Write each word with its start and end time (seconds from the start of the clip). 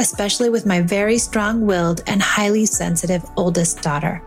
especially 0.00 0.48
with 0.48 0.64
my 0.64 0.80
very 0.80 1.18
strong 1.18 1.66
willed 1.66 2.02
and 2.06 2.22
highly 2.22 2.64
sensitive 2.64 3.22
oldest 3.36 3.82
daughter. 3.82 4.22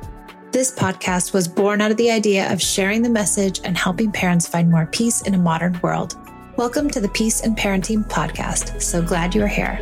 This 0.52 0.72
podcast 0.72 1.34
was 1.34 1.48
born 1.48 1.82
out 1.82 1.90
of 1.90 1.98
the 1.98 2.12
idea 2.12 2.54
of 2.54 2.62
sharing 2.62 3.02
the 3.02 3.10
message 3.10 3.60
and 3.64 3.76
helping 3.76 4.12
parents 4.12 4.48
find 4.48 4.70
more 4.70 4.86
peace 4.86 5.24
in 5.24 5.34
a 5.34 5.38
modern 5.40 5.80
world. 5.82 6.16
Welcome 6.58 6.92
to 6.92 7.02
the 7.02 7.10
Peace 7.10 7.42
in 7.42 7.56
Parenting 7.56 8.08
Podcast. 8.08 8.84
So 8.84 9.02
glad 9.02 9.34
you're 9.34 9.48
here. 9.48 9.80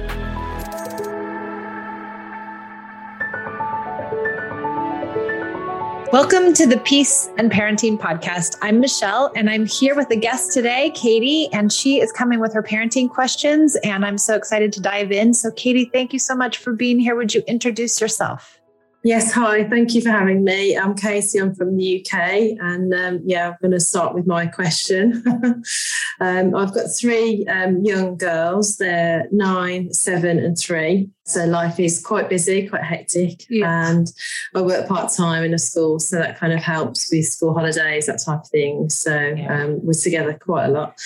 Welcome 6.11 6.51
to 6.55 6.67
the 6.67 6.77
Peace 6.79 7.29
in 7.37 7.49
Parenting 7.49 7.97
Podcast. 7.97 8.57
I'm 8.61 8.81
Michelle, 8.81 9.31
and 9.33 9.49
I'm 9.49 9.65
here 9.65 9.95
with 9.95 10.11
a 10.11 10.17
guest 10.17 10.51
today, 10.51 10.89
Katie, 10.93 11.47
and 11.53 11.71
she 11.71 12.01
is 12.01 12.11
coming 12.11 12.41
with 12.41 12.53
her 12.53 12.61
parenting 12.61 13.09
questions. 13.09 13.77
And 13.77 14.05
I'm 14.05 14.17
so 14.17 14.35
excited 14.35 14.73
to 14.73 14.81
dive 14.81 15.13
in. 15.13 15.33
So, 15.33 15.51
Katie, 15.51 15.85
thank 15.85 16.11
you 16.11 16.19
so 16.19 16.35
much 16.35 16.57
for 16.57 16.73
being 16.73 16.99
here. 16.99 17.15
Would 17.15 17.33
you 17.33 17.43
introduce 17.47 18.01
yourself? 18.01 18.60
Yes, 19.03 19.31
hi. 19.31 19.63
Thank 19.63 19.95
you 19.95 20.01
for 20.01 20.11
having 20.11 20.43
me. 20.43 20.77
I'm 20.77 20.93
Katie. 20.93 21.39
I'm 21.39 21.55
from 21.55 21.75
the 21.75 22.05
UK, 22.05 22.19
and 22.61 22.93
um, 22.93 23.19
yeah, 23.23 23.49
I'm 23.49 23.55
going 23.59 23.71
to 23.71 23.79
start 23.79 24.13
with 24.13 24.27
my 24.27 24.45
question. 24.45 25.23
um, 26.19 26.55
I've 26.55 26.71
got 26.75 26.85
three 26.99 27.43
um, 27.47 27.83
young 27.83 28.15
girls. 28.15 28.77
They're 28.77 29.27
nine, 29.31 29.91
seven, 29.91 30.37
and 30.37 30.55
three. 30.55 31.09
So 31.23 31.45
life 31.45 31.79
is 31.79 32.05
quite 32.05 32.29
busy, 32.29 32.67
quite 32.67 32.83
hectic, 32.83 33.43
yeah. 33.49 33.89
and 33.89 34.07
I 34.53 34.61
work 34.61 34.87
part 34.87 35.11
time 35.11 35.45
in 35.45 35.55
a 35.55 35.59
school, 35.59 35.97
so 35.97 36.17
that 36.17 36.37
kind 36.37 36.53
of 36.53 36.59
helps 36.59 37.11
with 37.11 37.25
school 37.25 37.55
holidays, 37.55 38.05
that 38.05 38.21
type 38.23 38.41
of 38.41 38.49
thing. 38.49 38.87
So 38.89 39.17
yeah. 39.19 39.63
Um, 39.63 39.83
we're 39.83 39.93
together 39.93 40.37
quite 40.37 40.65
a 40.65 40.71
lot. 40.71 40.99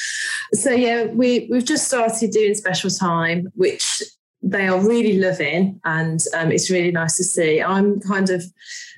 So 0.51 0.71
yeah, 0.71 1.05
we 1.05 1.47
we've 1.49 1.63
just 1.63 1.87
started 1.87 2.31
doing 2.31 2.55
special 2.55 2.89
time, 2.89 3.53
which 3.55 4.03
they 4.45 4.67
are 4.67 4.79
really 4.79 5.17
loving 5.17 5.81
and 5.85 6.21
um, 6.35 6.51
it's 6.51 6.69
really 6.69 6.91
nice 6.91 7.17
to 7.17 7.23
see. 7.23 7.61
I'm 7.61 7.99
kind 7.99 8.29
of 8.29 8.43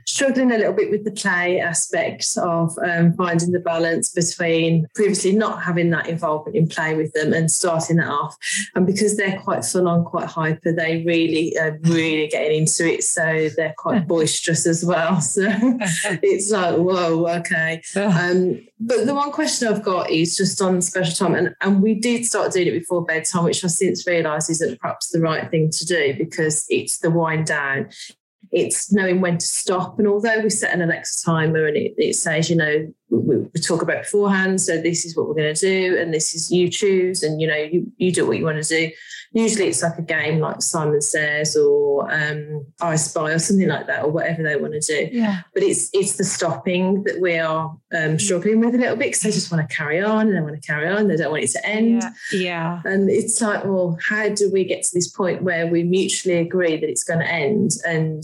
struggling 0.08 0.52
a 0.52 0.58
little 0.58 0.74
bit 0.74 0.90
with 0.90 1.04
the 1.04 1.12
play 1.12 1.60
aspect 1.60 2.26
of 2.38 2.78
um, 2.80 3.14
finding 3.14 3.52
the 3.52 3.60
balance 3.60 4.10
between 4.10 4.88
previously 4.96 5.34
not 5.34 5.62
having 5.62 5.90
that 5.90 6.08
involvement 6.08 6.56
in 6.56 6.68
play 6.68 6.96
with 6.96 7.12
them 7.14 7.34
and 7.34 7.52
starting 7.52 7.98
that 7.98 8.10
off. 8.10 8.36
And 8.74 8.88
because 8.88 9.18
they're 9.18 9.40
quite 9.40 9.66
full 9.66 9.88
on, 9.88 10.06
quite 10.06 10.28
hyper, 10.28 10.72
they 10.72 11.04
really 11.06 11.58
are 11.58 11.78
really 11.84 12.28
getting 12.28 12.60
into 12.60 12.88
it. 12.92 13.04
So 13.04 13.50
they're 13.56 13.76
quite 13.78 14.08
boisterous 14.08 14.66
as 14.66 14.84
well. 14.84 15.22
So 15.28 15.44
it's 16.24 16.52
like, 16.52 16.78
whoa, 16.78 17.28
okay. 17.40 17.82
Um, 17.96 18.66
but 18.80 19.06
the 19.06 19.14
one 19.14 19.32
question 19.32 19.68
I've 19.68 19.84
got 19.84 20.10
is 20.10 20.38
just 20.38 20.62
on 20.62 20.82
special 20.82 21.14
time. 21.14 21.36
And, 21.36 21.56
and 21.62 21.82
we 21.82 21.96
did 21.96 22.26
start 22.26 22.54
doing 22.54 22.68
it 22.68 22.80
before 22.80 23.04
bedtime, 23.04 23.44
which 23.44 23.64
I 23.64 23.68
since 23.68 24.08
realised 24.08 24.50
isn't 24.50 24.80
perhaps 24.80 25.10
the 25.10 25.20
right 25.20 25.37
thing 25.46 25.70
to 25.72 25.86
do 25.86 26.16
because 26.18 26.66
it's 26.70 27.00
the 27.00 27.12
wind 27.12 27.46
down 27.46 27.90
it's 28.52 28.92
knowing 28.94 29.22
when 29.22 29.38
to 29.38 29.46
stop. 29.46 30.00
And 30.00 30.08
although 30.08 30.40
we 30.40 30.50
set 30.50 30.74
an 30.74 30.82
Alexa 30.82 31.26
timer 31.26 31.66
and 31.66 31.78
it, 31.78 31.94
it 31.98 32.16
says, 32.16 32.50
you 32.50 32.56
know, 32.56 32.94
we, 33.10 33.38
we, 33.38 33.62
talk 33.62 33.82
about 33.82 34.04
beforehand, 34.04 34.60
so 34.60 34.82
this 34.82 35.06
is 35.06 35.16
what 35.16 35.28
we're 35.28 35.36
going 35.36 35.54
to 35.54 35.60
do, 35.60 35.98
and 35.98 36.14
this 36.14 36.34
is 36.34 36.52
you 36.52 36.70
choose, 36.70 37.24
and 37.24 37.42
you 37.42 37.48
know, 37.48 37.56
you, 37.56 37.92
you 37.98 38.12
do 38.12 38.28
what 38.28 38.38
you 38.38 38.46
want 38.46 38.62
to 38.62 38.68
do. 38.68 38.92
Usually 39.34 39.68
it's 39.68 39.84
like 39.84 39.98
a 39.98 40.02
game 40.02 40.40
like 40.40 40.62
Simon 40.62 41.02
Says 41.02 41.56
or 41.56 42.12
um, 42.12 42.66
I 42.82 42.96
Spy 42.96 43.32
or 43.32 43.40
something 43.40 43.68
like 43.68 43.88
that, 43.88 44.04
or 44.04 44.12
whatever 44.12 44.44
they 44.44 44.56
want 44.56 44.74
to 44.74 44.80
do. 44.80 45.10
Yeah. 45.12 45.42
But 45.54 45.64
it's 45.64 45.90
it's 45.94 46.18
the 46.18 46.24
stopping 46.24 47.04
that 47.04 47.20
we 47.22 47.38
are 47.38 47.78
um, 47.94 48.20
struggling 48.20 48.62
with 48.62 48.76
a 48.76 48.78
little 48.78 48.96
bit 48.96 49.08
because 49.08 49.22
they 49.22 49.32
just 49.32 49.52
want 49.52 49.70
to 49.70 49.76
carry 49.76 50.02
on 50.02 50.28
and 50.28 50.36
they 50.36 50.42
want 50.42 50.62
to 50.62 50.66
carry 50.66 50.90
on. 50.90 51.08
They 51.08 51.18
don't 51.18 51.32
want 51.32 51.44
it 51.44 51.52
to 51.52 51.66
end. 51.66 52.04
Yeah. 52.32 52.40
yeah. 52.40 52.82
And 52.86 53.10
it's 53.10 53.42
like, 53.42 53.66
well, 53.66 53.98
how 54.08 54.30
do 54.30 54.52
we 54.52 54.64
get 54.64 54.84
to 54.84 54.90
this 54.94 55.10
point 55.10 55.44
where 55.44 55.68
we 55.68 55.84
mutually 55.84 56.40
agree 56.40 56.78
that 56.78 56.90
it's 56.90 57.04
going 57.04 57.20
to 57.20 57.32
end 57.32 57.72
and, 57.86 58.24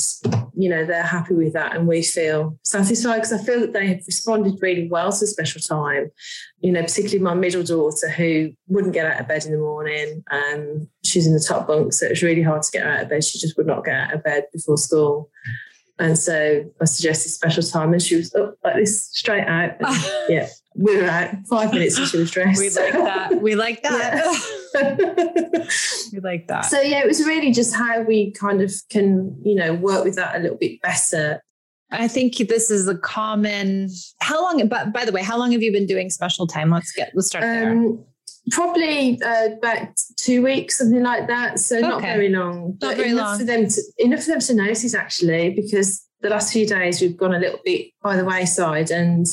you 0.55 0.69
know, 0.69 0.85
they're 0.85 1.03
happy 1.03 1.33
with 1.33 1.53
that 1.53 1.75
and 1.75 1.87
we 1.87 2.03
feel 2.03 2.57
satisfied 2.63 3.15
because 3.15 3.33
I 3.33 3.43
feel 3.43 3.59
that 3.61 3.73
they 3.73 3.87
have 3.87 4.03
responded 4.05 4.61
really 4.61 4.87
well 4.87 5.11
to 5.11 5.27
special 5.27 5.61
time 5.61 6.11
you 6.63 6.71
know, 6.71 6.81
particularly 6.81 7.19
my 7.19 7.33
middle 7.33 7.61
daughter 7.61 8.07
who 8.07 8.53
wouldn't 8.67 8.93
get 8.93 9.05
out 9.05 9.19
of 9.19 9.27
bed 9.27 9.45
in 9.45 9.51
the 9.51 9.57
morning. 9.57 10.23
and 10.31 10.87
she's 11.03 11.27
in 11.27 11.33
the 11.33 11.39
top 11.45 11.67
bunk, 11.67 11.91
so 11.91 12.05
it 12.05 12.11
was 12.11 12.23
really 12.23 12.41
hard 12.41 12.63
to 12.63 12.71
get 12.71 12.83
her 12.83 12.89
out 12.89 13.03
of 13.03 13.09
bed. 13.09 13.23
She 13.23 13.37
just 13.37 13.57
would 13.57 13.67
not 13.67 13.83
get 13.83 13.95
out 13.95 14.13
of 14.13 14.23
bed 14.23 14.45
before 14.53 14.77
school. 14.77 15.29
And 15.99 16.17
so 16.17 16.63
I 16.81 16.85
suggested 16.85 17.29
special 17.29 17.63
time, 17.63 17.91
and 17.91 18.01
she 18.01 18.15
was 18.15 18.33
up 18.33 18.55
like 18.63 18.75
this 18.75 19.09
straight 19.11 19.45
out. 19.45 19.71
And, 19.81 20.05
yeah, 20.29 20.47
we 20.75 20.97
were 20.97 21.07
out 21.07 21.35
five 21.47 21.71
minutes 21.73 21.97
and 21.97 22.07
she 22.07 22.17
was 22.17 22.31
dressed. 22.31 22.59
We 22.59 22.69
like 22.69 22.93
that. 22.93 23.41
We 23.41 23.55
like 23.55 23.83
that. 23.83 25.69
we 26.13 26.19
like 26.19 26.47
that. 26.47 26.65
So 26.65 26.81
yeah, 26.81 26.99
it 26.99 27.07
was 27.07 27.25
really 27.25 27.51
just 27.51 27.75
how 27.75 28.01
we 28.01 28.31
kind 28.31 28.61
of 28.61 28.73
can, 28.89 29.39
you 29.43 29.55
know, 29.55 29.73
work 29.73 30.03
with 30.03 30.15
that 30.15 30.35
a 30.35 30.39
little 30.39 30.57
bit 30.57 30.81
better 30.81 31.41
I 31.93 32.07
think 32.07 32.35
this 32.37 32.71
is 32.71 32.87
a 32.87 32.97
common. 32.97 33.89
How 34.19 34.41
long? 34.41 34.67
But 34.67 34.91
by 34.91 35.05
the 35.05 35.11
way, 35.11 35.21
how 35.21 35.37
long 35.37 35.51
have 35.51 35.61
you 35.61 35.71
been 35.71 35.85
doing 35.85 36.09
special 36.09 36.47
time? 36.47 36.71
Let's 36.71 36.91
get 36.91 37.11
let's 37.13 37.27
start 37.27 37.43
there. 37.43 37.71
Um, 37.71 38.03
probably 38.51 39.21
uh, 39.21 39.49
about 39.57 40.01
two 40.17 40.41
weeks, 40.41 40.79
something 40.79 41.03
like 41.03 41.27
that. 41.27 41.59
So 41.59 41.77
okay. 41.77 41.87
not 41.87 42.01
very 42.01 42.29
long. 42.29 42.77
Not 42.81 42.97
very 42.97 43.11
enough 43.11 43.27
long. 43.27 43.39
for 43.39 43.45
them 43.45 43.67
to 43.67 43.81
enough 43.99 44.23
for 44.23 44.31
them 44.31 44.39
to 44.39 44.53
notice 44.55 44.93
actually, 44.95 45.51
because 45.51 46.03
the 46.21 46.29
last 46.29 46.51
few 46.51 46.65
days 46.65 46.99
we've 46.99 47.17
gone 47.17 47.35
a 47.35 47.39
little 47.39 47.59
bit 47.63 47.91
by 48.01 48.15
the 48.15 48.25
wayside, 48.25 48.89
and 48.89 49.27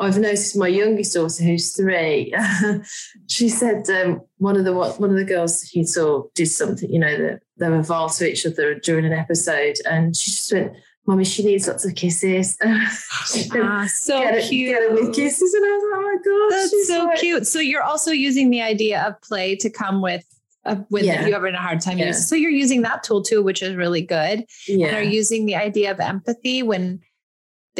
I've 0.00 0.18
noticed 0.18 0.56
my 0.56 0.68
youngest 0.68 1.14
daughter, 1.14 1.44
who's 1.44 1.76
three, 1.76 2.34
she 3.28 3.48
said 3.48 3.88
um, 3.90 4.22
one 4.38 4.56
of 4.56 4.64
the 4.64 4.72
one 4.72 5.10
of 5.10 5.16
the 5.16 5.24
girls 5.24 5.62
he 5.62 5.84
saw 5.84 6.24
did 6.34 6.46
something, 6.46 6.90
you 6.90 6.98
know, 6.98 7.16
that 7.16 7.40
they 7.58 7.68
were 7.68 7.82
vile 7.82 8.08
to 8.08 8.28
each 8.28 8.46
other 8.46 8.74
during 8.74 9.04
an 9.04 9.12
episode, 9.12 9.76
and 9.84 10.16
she 10.16 10.30
just 10.30 10.52
went 10.52 10.72
Mommy, 11.06 11.24
she 11.24 11.42
needs 11.42 11.66
lots 11.66 11.84
of 11.84 11.94
kisses. 11.94 12.56
ah, 12.64 13.88
so 13.92 14.20
get 14.20 14.48
cute. 14.48 14.68
It, 14.68 14.72
get 14.72 14.82
it 14.82 14.92
with 14.92 15.14
kisses. 15.14 15.54
And 15.54 15.64
I 15.64 15.68
was 15.68 15.82
like, 15.82 15.98
oh 15.98 16.02
my 16.02 16.18
God. 16.24 16.50
That's 16.52 16.88
so 16.88 17.04
like, 17.04 17.18
cute. 17.18 17.46
So 17.46 17.58
you're 17.58 17.82
also 17.82 18.12
using 18.12 18.50
the 18.50 18.62
idea 18.62 19.02
of 19.02 19.20
play 19.22 19.56
to 19.56 19.70
come 19.70 20.02
with 20.02 20.24
uh, 20.66 20.76
when 20.88 21.04
yeah. 21.04 21.26
you 21.26 21.32
having 21.32 21.54
a 21.54 21.60
hard 21.60 21.80
time. 21.80 21.98
Yeah. 21.98 22.12
So 22.12 22.34
you're 22.34 22.50
using 22.50 22.82
that 22.82 23.02
tool 23.02 23.22
too, 23.22 23.42
which 23.42 23.62
is 23.62 23.74
really 23.74 24.02
good. 24.02 24.44
Yeah. 24.68 24.88
And 24.88 24.96
are 24.98 25.02
using 25.02 25.46
the 25.46 25.56
idea 25.56 25.90
of 25.90 26.00
empathy 26.00 26.62
when 26.62 27.00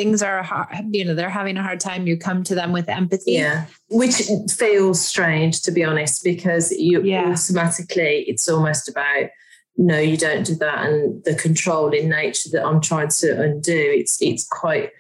things 0.01 0.23
are 0.23 0.43
hard, 0.43 0.69
you 0.93 1.05
know, 1.05 1.15
they're 1.15 1.29
having 1.29 1.59
a 1.59 1.63
hard 1.63 1.79
time, 1.79 2.07
you 2.07 2.17
come 2.17 2.43
to 2.43 2.55
them 2.55 2.73
with 2.73 2.89
empathy. 2.89 3.33
Yeah. 3.33 3.67
Which 3.91 4.23
feels 4.51 4.99
strange 5.05 5.61
to 5.63 5.71
be 5.71 5.85
honest, 5.85 6.25
because 6.25 6.73
you 6.73 7.03
yeah. 7.03 7.33
automatically 7.33 8.25
it's 8.27 8.49
almost 8.49 8.89
about 8.89 9.29
no, 9.77 9.99
you 9.99 10.17
don't 10.17 10.45
do 10.45 10.55
that, 10.57 10.87
and 10.87 11.23
the 11.25 11.35
controlling 11.35 12.09
nature 12.09 12.49
that 12.53 12.65
I'm 12.65 12.81
trying 12.81 13.09
to 13.09 13.43
undo, 13.43 13.77
it's 14.01 14.21
it's 14.21 14.47
quite 14.47 14.91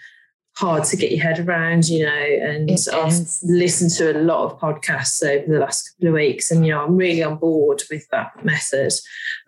hard 0.61 0.85
to 0.85 0.97
get 0.97 1.11
your 1.11 1.23
head 1.23 1.39
around, 1.41 1.89
you 1.89 2.05
know. 2.05 2.12
And 2.49 2.71
It 2.71 2.87
I've 2.93 3.12
is. 3.12 3.41
listened 3.43 3.91
to 3.93 4.12
a 4.12 4.21
lot 4.21 4.45
of 4.45 4.61
podcasts 4.61 5.23
over 5.27 5.51
the 5.53 5.59
last 5.59 5.91
couple 5.91 6.09
of 6.09 6.15
weeks, 6.15 6.51
and 6.51 6.65
you 6.67 6.73
know, 6.73 6.85
I'm 6.85 6.97
really 6.97 7.23
on 7.23 7.37
board 7.37 7.83
with 7.91 8.07
that 8.11 8.45
method. 8.45 8.93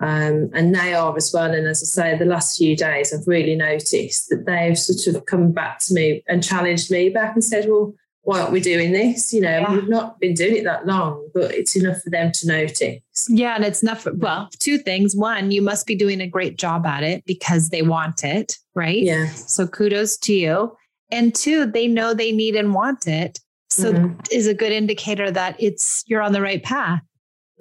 Um, 0.00 0.50
and 0.55 0.75
they 0.75 0.94
are 0.94 1.17
as 1.17 1.31
well. 1.32 1.53
And 1.53 1.67
as 1.67 1.82
I 1.82 1.87
say, 2.12 2.19
the 2.19 2.25
last 2.25 2.56
few 2.59 2.76
days, 2.76 3.12
I've 3.12 3.26
really 3.26 3.55
noticed 3.55 4.29
that 4.31 4.44
they've 4.47 4.79
sort 4.79 5.14
of 5.14 5.26
come 5.26 5.53
back 5.53 5.79
to 5.81 5.94
me 5.94 6.23
and 6.29 6.43
challenged 6.43 6.91
me 6.91 7.09
back 7.11 7.35
and 7.35 7.44
said, 7.44 7.67
"Well, 7.69 7.94
why 8.25 8.41
aren't 8.41 8.53
we 8.53 8.61
doing 8.61 8.93
this? 8.93 9.32
You 9.32 9.41
know, 9.43 9.59
Yeah. 9.59 9.73
we've 9.75 9.88
not 9.88 10.19
been 10.20 10.35
doing 10.35 10.56
it 10.56 10.64
that 10.64 10.87
long, 10.87 11.29
but 11.35 11.53
it's 11.55 11.76
enough 11.76 12.00
for 12.03 12.11
them 12.11 12.32
to 12.32 12.47
notice." 12.47 13.00
Yeah, 13.29 13.55
and 13.56 13.64
it's 13.64 13.82
enough. 13.82 14.03
for, 14.03 14.14
well, 14.14 14.49
two 14.59 14.79
things. 14.79 15.14
One, 15.14 15.50
you 15.50 15.61
must 15.62 15.87
be 15.87 15.94
doing 15.94 16.20
a 16.20 16.26
great 16.26 16.56
job 16.56 16.87
at 16.87 17.03
it 17.03 17.25
because 17.26 17.69
they 17.69 17.82
want 17.82 18.25
it, 18.25 18.56
right? 18.75 19.03
Yeah. 19.03 19.29
So 19.35 19.67
kudos 19.67 20.17
to 20.19 20.32
you. 20.35 20.76
And 21.12 21.35
two, 21.35 21.67
they 21.67 21.87
know 21.87 22.14
they 22.14 22.32
need 22.32 22.56
and 22.56 22.75
want 22.75 23.06
it. 23.06 23.38
So 23.70 23.93
Mhm. 23.93 24.26
is 24.32 24.47
a 24.47 24.55
good 24.55 24.73
indicator 24.73 25.31
that 25.31 25.56
it's 25.59 26.03
you're 26.06 26.23
on 26.23 26.32
the 26.32 26.43
right 26.43 26.62
path. 26.62 27.00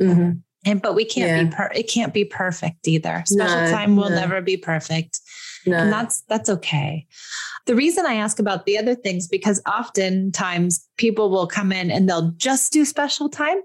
Mhm. 0.01 0.41
And 0.65 0.81
but 0.81 0.93
we 0.95 1.05
can't 1.05 1.31
be 1.39 1.49
Yeah. 1.49 1.55
per 1.55 1.71
it 1.75 1.87
can't 1.89 2.13
be 2.13 2.25
perfect 2.25 2.87
either. 2.87 3.23
Special 3.25 3.61
No, 3.61 3.71
time 3.71 3.95
will 3.95 4.09
no. 4.09 4.15
never 4.15 4.41
be 4.41 4.57
perfect. 4.57 5.19
No. 5.65 5.77
And 5.77 5.91
that's 5.93 6.21
that's 6.27 6.49
okay. 6.49 7.05
The 7.67 7.75
reason 7.75 8.05
I 8.05 8.15
ask 8.15 8.39
about 8.39 8.65
the 8.65 8.77
other 8.77 8.95
things 8.95 9.27
because 9.27 9.61
oftentimes 9.67 10.87
people 10.97 11.29
will 11.29 11.47
come 11.47 11.71
in 11.71 11.91
and 11.91 12.07
they'll 12.09 12.31
just 12.37 12.71
do 12.73 12.83
special 12.85 13.29
time 13.29 13.61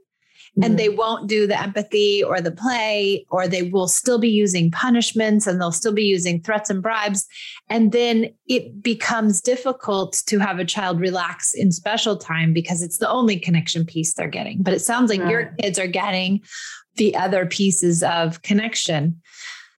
and 0.62 0.74
Mhm. 0.74 0.76
they 0.78 0.88
won't 0.88 1.28
do 1.28 1.46
the 1.46 1.60
empathy 1.60 2.22
or 2.22 2.40
the 2.40 2.50
play, 2.50 3.26
or 3.30 3.46
they 3.46 3.62
will 3.62 3.88
still 3.88 4.18
be 4.18 4.28
using 4.28 4.70
punishments 4.70 5.46
and 5.46 5.60
they'll 5.60 5.72
still 5.72 5.92
be 5.92 6.04
using 6.04 6.40
threats 6.40 6.70
and 6.70 6.82
bribes. 6.82 7.26
And 7.68 7.92
then 7.92 8.30
it 8.46 8.82
becomes 8.82 9.40
difficult 9.40 10.22
to 10.26 10.38
have 10.38 10.58
a 10.58 10.64
child 10.64 11.00
relax 11.00 11.54
in 11.54 11.72
special 11.72 12.16
time 12.16 12.52
because 12.52 12.82
it's 12.82 12.98
the 12.98 13.10
only 13.10 13.38
connection 13.38 13.84
piece 13.84 14.14
they're 14.14 14.28
getting. 14.28 14.62
But 14.62 14.74
it 14.74 14.80
sounds 14.80 15.10
like 15.10 15.28
your 15.28 15.54
kids 15.60 15.78
are 15.78 15.86
getting 15.86 16.42
the 16.96 17.14
other 17.16 17.46
pieces 17.46 18.02
of 18.02 18.42
connection. 18.42 19.20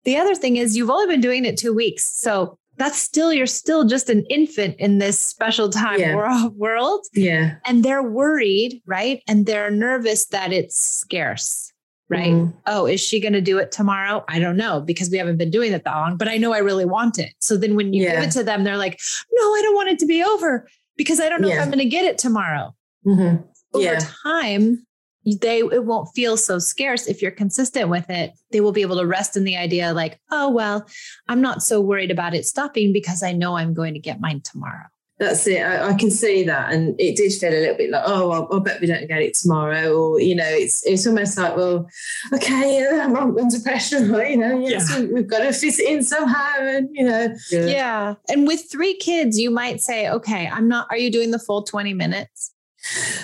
The 0.05 0.17
other 0.17 0.35
thing 0.35 0.57
is 0.57 0.77
you've 0.77 0.91
only 0.91 1.07
been 1.07 1.21
doing 1.21 1.45
it 1.45 1.57
two 1.57 1.75
weeks. 1.75 2.05
So 2.05 2.58
that's 2.79 2.99
still, 2.99 3.33
you're 3.33 3.47
still 3.47 3.85
just 3.85 4.09
an 4.09 4.25
infant 4.31 4.77
in 4.79 4.99
this 4.99 5.19
special 5.19 5.69
time 5.69 6.01
Yeah. 6.01 6.47
world 6.55 7.05
yeah. 7.13 7.57
and 7.67 7.85
they're 7.85 8.03
worried, 8.03 8.81
right? 8.87 9.23
And 9.29 9.45
they're 9.47 9.71
nervous 9.71 10.27
that 10.27 10.53
it's 10.53 10.77
scarce, 10.81 11.73
right? 12.09 12.33
Mhm. 12.33 12.55
Oh, 12.67 12.87
is 12.87 13.01
she 13.01 13.21
going 13.21 13.33
to 13.35 13.41
do 13.41 13.59
it 13.59 13.73
tomorrow? 13.73 14.25
I 14.29 14.39
don't 14.39 14.57
know 14.57 14.81
because 14.81 15.11
we 15.11 15.19
haven't 15.19 15.37
been 15.39 15.51
doing 15.51 15.73
it 15.73 15.85
that 15.85 15.95
long, 15.95 16.17
but 16.17 16.29
I 16.29 16.37
know 16.37 16.53
I 16.55 16.59
really 16.59 16.85
want 16.87 17.19
it. 17.19 17.33
So 17.41 17.57
then 17.57 17.75
when 17.75 17.93
you 17.93 18.05
Yeah. 18.05 18.21
give 18.21 18.29
it 18.29 18.33
to 18.33 18.45
them, 18.45 18.65
they're 18.65 18.77
like, 18.77 18.99
no, 19.33 19.43
I 19.43 19.61
don't 19.63 19.75
want 19.75 19.91
it 19.91 19.99
to 20.01 20.07
be 20.07 20.23
over 20.23 20.69
because 20.97 21.21
I 21.21 21.29
don't 21.29 21.41
know 21.41 21.49
if 21.49 21.61
I'm 21.61 21.69
going 21.71 21.79
to 21.79 21.85
get 21.85 22.05
it 22.05 22.19
tomorrow. 22.19 22.75
Mhm. 23.07 23.45
Over 23.75 23.85
Yeah. 23.85 24.01
time, 24.25 24.87
they 25.37 25.59
it 25.61 25.85
won't 25.85 26.09
feel 26.15 26.37
so 26.37 26.59
scarce 26.59 27.07
if 27.07 27.23
you're 27.23 27.31
consistent 27.31 27.89
with 27.89 28.09
it. 28.11 28.33
They 28.51 28.61
will 28.61 28.73
be 28.73 28.83
able 28.83 28.99
to 28.99 29.07
rest 29.07 29.37
in 29.37 29.45
the 29.45 29.57
idea 29.57 29.93
like, 29.93 30.21
oh 30.31 30.51
well, 30.51 30.87
I'm 31.29 31.41
not 31.41 31.63
so 31.63 31.81
worried 31.81 32.11
about 32.11 32.35
it 32.35 32.47
stopping 32.47 32.93
because 32.93 33.23
I 33.23 33.33
know 33.33 33.57
I'm 33.57 33.75
going 33.75 33.95
to 33.95 34.01
get 34.01 34.21
mine 34.21 34.41
tomorrow. 34.43 34.87
That's 35.19 35.49
it. 35.49 35.63
I, 35.63 35.89
I 35.89 35.95
can 35.95 36.13
see 36.13 36.45
that, 36.45 36.73
and 36.73 36.95
it 37.01 37.17
did 37.17 37.33
feel 37.33 37.51
a 37.51 37.59
little 37.59 37.77
bit 37.77 37.91
like, 37.91 38.05
oh, 38.07 38.31
I, 38.31 38.57
I 38.57 38.61
bet 38.61 38.81
we 38.81 38.87
don't 38.87 39.09
get 39.09 39.21
it 39.21 39.35
tomorrow, 39.35 39.93
or 39.93 40.21
you 40.21 40.37
know, 40.37 40.47
it's 40.47 40.87
it's 40.87 41.09
almost 41.09 41.37
like, 41.37 41.57
well, 41.57 41.89
okay, 42.33 42.79
yeah, 42.79 43.05
I'm 43.05 43.37
under 43.37 43.61
pressure, 43.61 43.99
you 44.29 44.37
know, 44.37 44.61
yes, 44.61 44.97
we, 44.97 45.07
we've 45.07 45.27
got 45.27 45.41
to 45.41 45.53
fit 45.53 45.79
it 45.81 45.89
in 45.89 46.05
somehow, 46.05 46.61
and 46.61 46.89
you 46.93 47.05
know, 47.05 47.35
Yeah. 47.51 48.15
And 48.29 48.47
with 48.47 48.71
three 48.71 48.95
kids, 48.95 49.39
you 49.39 49.51
might 49.51 49.81
say, 49.81 50.09
okay, 50.09 50.47
I'm 50.47 50.69
not, 50.69 50.87
are 50.91 50.97
you 50.97 51.11
doing 51.11 51.33
the 51.33 51.41
full 51.41 51.65
20 51.65 51.95
minutes? 51.95 52.53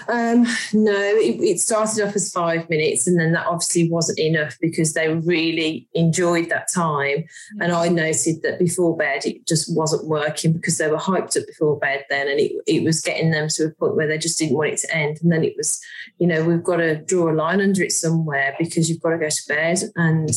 Um, 0.08 0.44
no, 0.72 0.92
it, 0.94 1.40
it 1.40 1.60
started 1.60 2.06
off 2.06 2.14
as 2.14 2.30
five 2.30 2.68
minutes, 2.68 3.06
and 3.06 3.18
then 3.18 3.32
that 3.32 3.46
obviously 3.46 3.90
wasn't 3.90 4.18
enough 4.18 4.56
because 4.60 4.92
they 4.92 5.08
really 5.08 5.88
enjoyed 5.94 6.50
that 6.50 6.68
time. 6.72 7.24
And 7.60 7.72
I 7.72 7.88
noted 7.88 8.42
that 8.42 8.58
before 8.58 8.96
bed, 8.96 9.24
it 9.24 9.46
just 9.46 9.74
wasn't 9.74 10.06
working 10.06 10.52
because 10.52 10.78
they 10.78 10.88
were 10.88 10.98
hyped 10.98 11.40
up 11.40 11.46
before 11.46 11.78
bed 11.78 12.04
then, 12.10 12.28
and 12.28 12.38
it, 12.40 12.52
it 12.66 12.84
was 12.84 13.00
getting 13.00 13.30
them 13.30 13.48
to 13.50 13.66
a 13.66 13.70
point 13.70 13.96
where 13.96 14.06
they 14.06 14.18
just 14.18 14.38
didn't 14.38 14.56
want 14.56 14.72
it 14.72 14.78
to 14.80 14.94
end. 14.94 15.18
And 15.22 15.32
then 15.32 15.44
it 15.44 15.54
was, 15.56 15.80
you 16.18 16.26
know, 16.26 16.44
we've 16.44 16.62
got 16.62 16.76
to 16.76 16.96
draw 16.96 17.30
a 17.30 17.34
line 17.34 17.60
under 17.60 17.82
it 17.82 17.92
somewhere 17.92 18.54
because 18.58 18.90
you've 18.90 19.00
got 19.00 19.10
to 19.10 19.18
go 19.18 19.28
to 19.28 19.42
bed. 19.48 19.78
And 19.96 20.30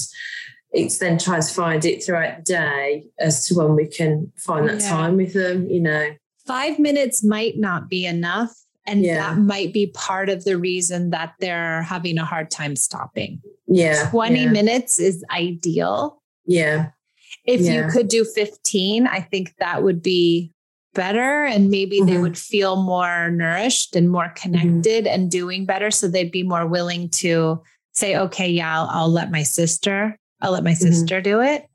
it's 0.72 0.98
then 1.00 1.18
trying 1.18 1.42
to 1.42 1.54
find 1.54 1.86
it 1.86 2.04
throughout 2.04 2.38
the 2.38 2.44
day 2.44 3.06
as 3.20 3.46
to 3.48 3.56
when 3.56 3.76
we 3.76 3.88
can 3.88 4.32
find 4.38 4.68
that 4.70 4.82
Yeah. 4.82 4.90
time 4.90 5.18
with 5.18 5.34
them, 5.34 5.68
you 5.68 5.82
know. 5.82 6.12
Five 6.46 6.80
minutes 6.80 7.24
might 7.24 7.58
not 7.58 7.90
be 7.90 8.06
enough. 8.06 8.54
And 8.88 9.04
Yeah. 9.04 9.16
that 9.18 9.38
might 9.42 9.74
be 9.74 9.88
part 9.88 10.30
of 10.30 10.46
the 10.46 10.58
reason 10.58 11.10
that 11.12 11.34
they're 11.40 11.84
having 11.84 12.18
a 12.18 12.26
hard 12.26 12.50
time 12.50 12.76
stopping. 12.78 13.42
Yeah. 13.68 14.10
20 14.10 14.44
yeah, 14.46 14.50
minutes 14.50 14.98
is 15.00 15.24
ideal. 15.30 16.22
Yeah. 16.46 16.92
If 17.46 17.62
Yeah. 17.62 17.86
you 17.86 17.92
could 17.92 18.08
do 18.08 18.24
15, 18.24 19.06
I 19.06 19.20
think 19.20 19.54
that 19.60 19.84
would 19.84 20.02
be 20.02 20.54
better. 20.94 21.44
And 21.44 21.70
maybe 21.70 22.00
they 22.00 22.14
Mhm. 22.14 22.22
would 22.22 22.38
feel 22.38 22.82
more 22.82 23.30
nourished 23.30 23.96
and 23.96 24.10
more 24.10 24.30
connected 24.36 25.06
and 25.06 25.30
doing 25.30 25.66
better. 25.66 25.92
So 25.92 26.08
they'd 26.08 26.32
be 26.32 26.44
more 26.44 26.66
willing 26.66 27.10
to 27.10 27.62
say, 27.94 28.16
okay, 28.18 28.50
yeah, 28.50 28.80
I'll, 28.82 28.88
I'll 28.90 29.10
let 29.12 29.32
my 29.32 29.44
sister, 29.44 30.18
I'll 30.42 30.52
let 30.54 30.64
my 30.64 30.72
Mhm. 30.72 30.78
sister 30.78 31.20
do 31.22 31.42
it. 31.42 31.68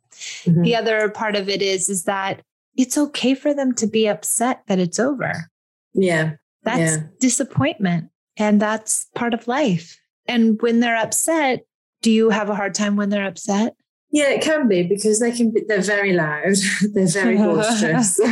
The 0.47 0.75
other 0.77 1.09
part 1.11 1.37
of 1.37 1.49
it 1.49 1.61
is, 1.63 1.89
is 1.89 2.05
that 2.05 2.41
it's 2.77 2.97
okay 2.97 3.35
for 3.35 3.53
them 3.53 3.75
to 3.75 3.87
be 3.87 4.09
upset 4.09 4.63
that 4.69 4.79
it's 4.79 4.99
over. 4.99 5.51
Yeah. 5.95 6.33
That's 6.65 6.97
Yeah. 6.97 7.03
disappointment. 7.21 8.09
And 8.37 8.61
that's 8.61 9.07
part 9.15 9.35
of 9.35 9.47
life. 9.49 9.99
And 10.27 10.61
when 10.63 10.81
they're 10.81 10.97
upset, 10.97 11.65
do 12.01 12.11
you 12.11 12.31
have 12.31 12.49
a 12.49 12.55
hard 12.55 12.75
time 12.75 12.97
when 12.97 13.11
they're 13.11 13.27
upset? 13.27 13.75
Yeah, 14.11 14.29
it 14.29 14.43
can 14.43 14.69
be 14.69 14.83
because 14.83 15.21
they 15.21 15.33
can 15.33 15.53
be, 15.53 15.63
they're 15.67 15.81
very 15.81 16.13
loud, 16.13 16.55
they're 16.93 17.07
very 17.07 17.37
boisterous. 17.37 18.17
so 18.17 18.25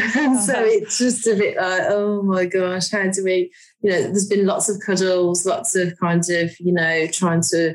it's 0.62 0.98
just 0.98 1.26
a 1.26 1.34
bit 1.34 1.56
like, 1.56 1.82
oh 1.88 2.22
my 2.22 2.44
gosh, 2.44 2.90
how 2.90 3.10
do 3.10 3.24
we, 3.24 3.50
you 3.80 3.90
know, 3.90 4.02
there's 4.02 4.28
been 4.28 4.46
lots 4.46 4.68
of 4.68 4.78
cuddles, 4.84 5.46
lots 5.46 5.74
of 5.74 5.98
kind 5.98 6.28
of, 6.28 6.58
you 6.60 6.72
know, 6.72 7.06
trying 7.06 7.40
to 7.40 7.74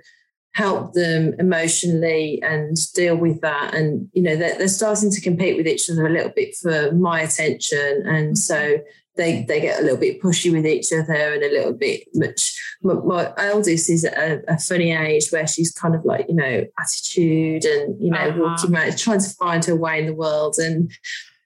help 0.53 0.93
them 0.93 1.33
emotionally 1.39 2.41
and 2.43 2.77
deal 2.93 3.17
with 3.17 3.41
that. 3.41 3.73
And, 3.73 4.07
you 4.13 4.21
know, 4.21 4.35
they're, 4.35 4.57
they're 4.57 4.67
starting 4.67 5.09
to 5.09 5.21
compete 5.21 5.57
with 5.57 5.67
each 5.67 5.89
other 5.89 6.05
a 6.05 6.11
little 6.11 6.31
bit 6.33 6.55
for 6.55 6.91
my 6.91 7.21
attention. 7.21 8.03
And 8.05 8.37
so 8.37 8.55
mm-hmm. 8.55 8.83
They, 9.17 9.43
they 9.47 9.61
get 9.61 9.79
a 9.79 9.83
little 9.83 9.97
bit 9.97 10.21
pushy 10.21 10.51
with 10.51 10.65
each 10.65 10.91
other 10.91 11.13
and 11.13 11.43
a 11.43 11.51
little 11.51 11.73
bit 11.73 12.03
much. 12.13 12.59
My, 12.83 12.93
my 12.93 13.33
eldest 13.37 13.89
is 13.89 14.03
at 14.05 14.17
a, 14.17 14.53
a 14.53 14.59
funny 14.59 14.91
age 14.91 15.29
where 15.29 15.47
she's 15.47 15.71
kind 15.71 15.95
of 15.95 16.03
like, 16.05 16.25
you 16.27 16.35
know, 16.35 16.65
attitude 16.79 17.65
and, 17.65 18.01
you 18.03 18.11
know, 18.11 18.17
Uh-huh. 18.17 18.39
walking 18.41 18.75
around, 18.75 18.97
trying 18.97 19.19
to 19.21 19.29
find 19.29 19.63
her 19.65 19.75
way 19.75 19.99
in 19.99 20.05
the 20.07 20.13
world. 20.13 20.57
And, 20.57 20.91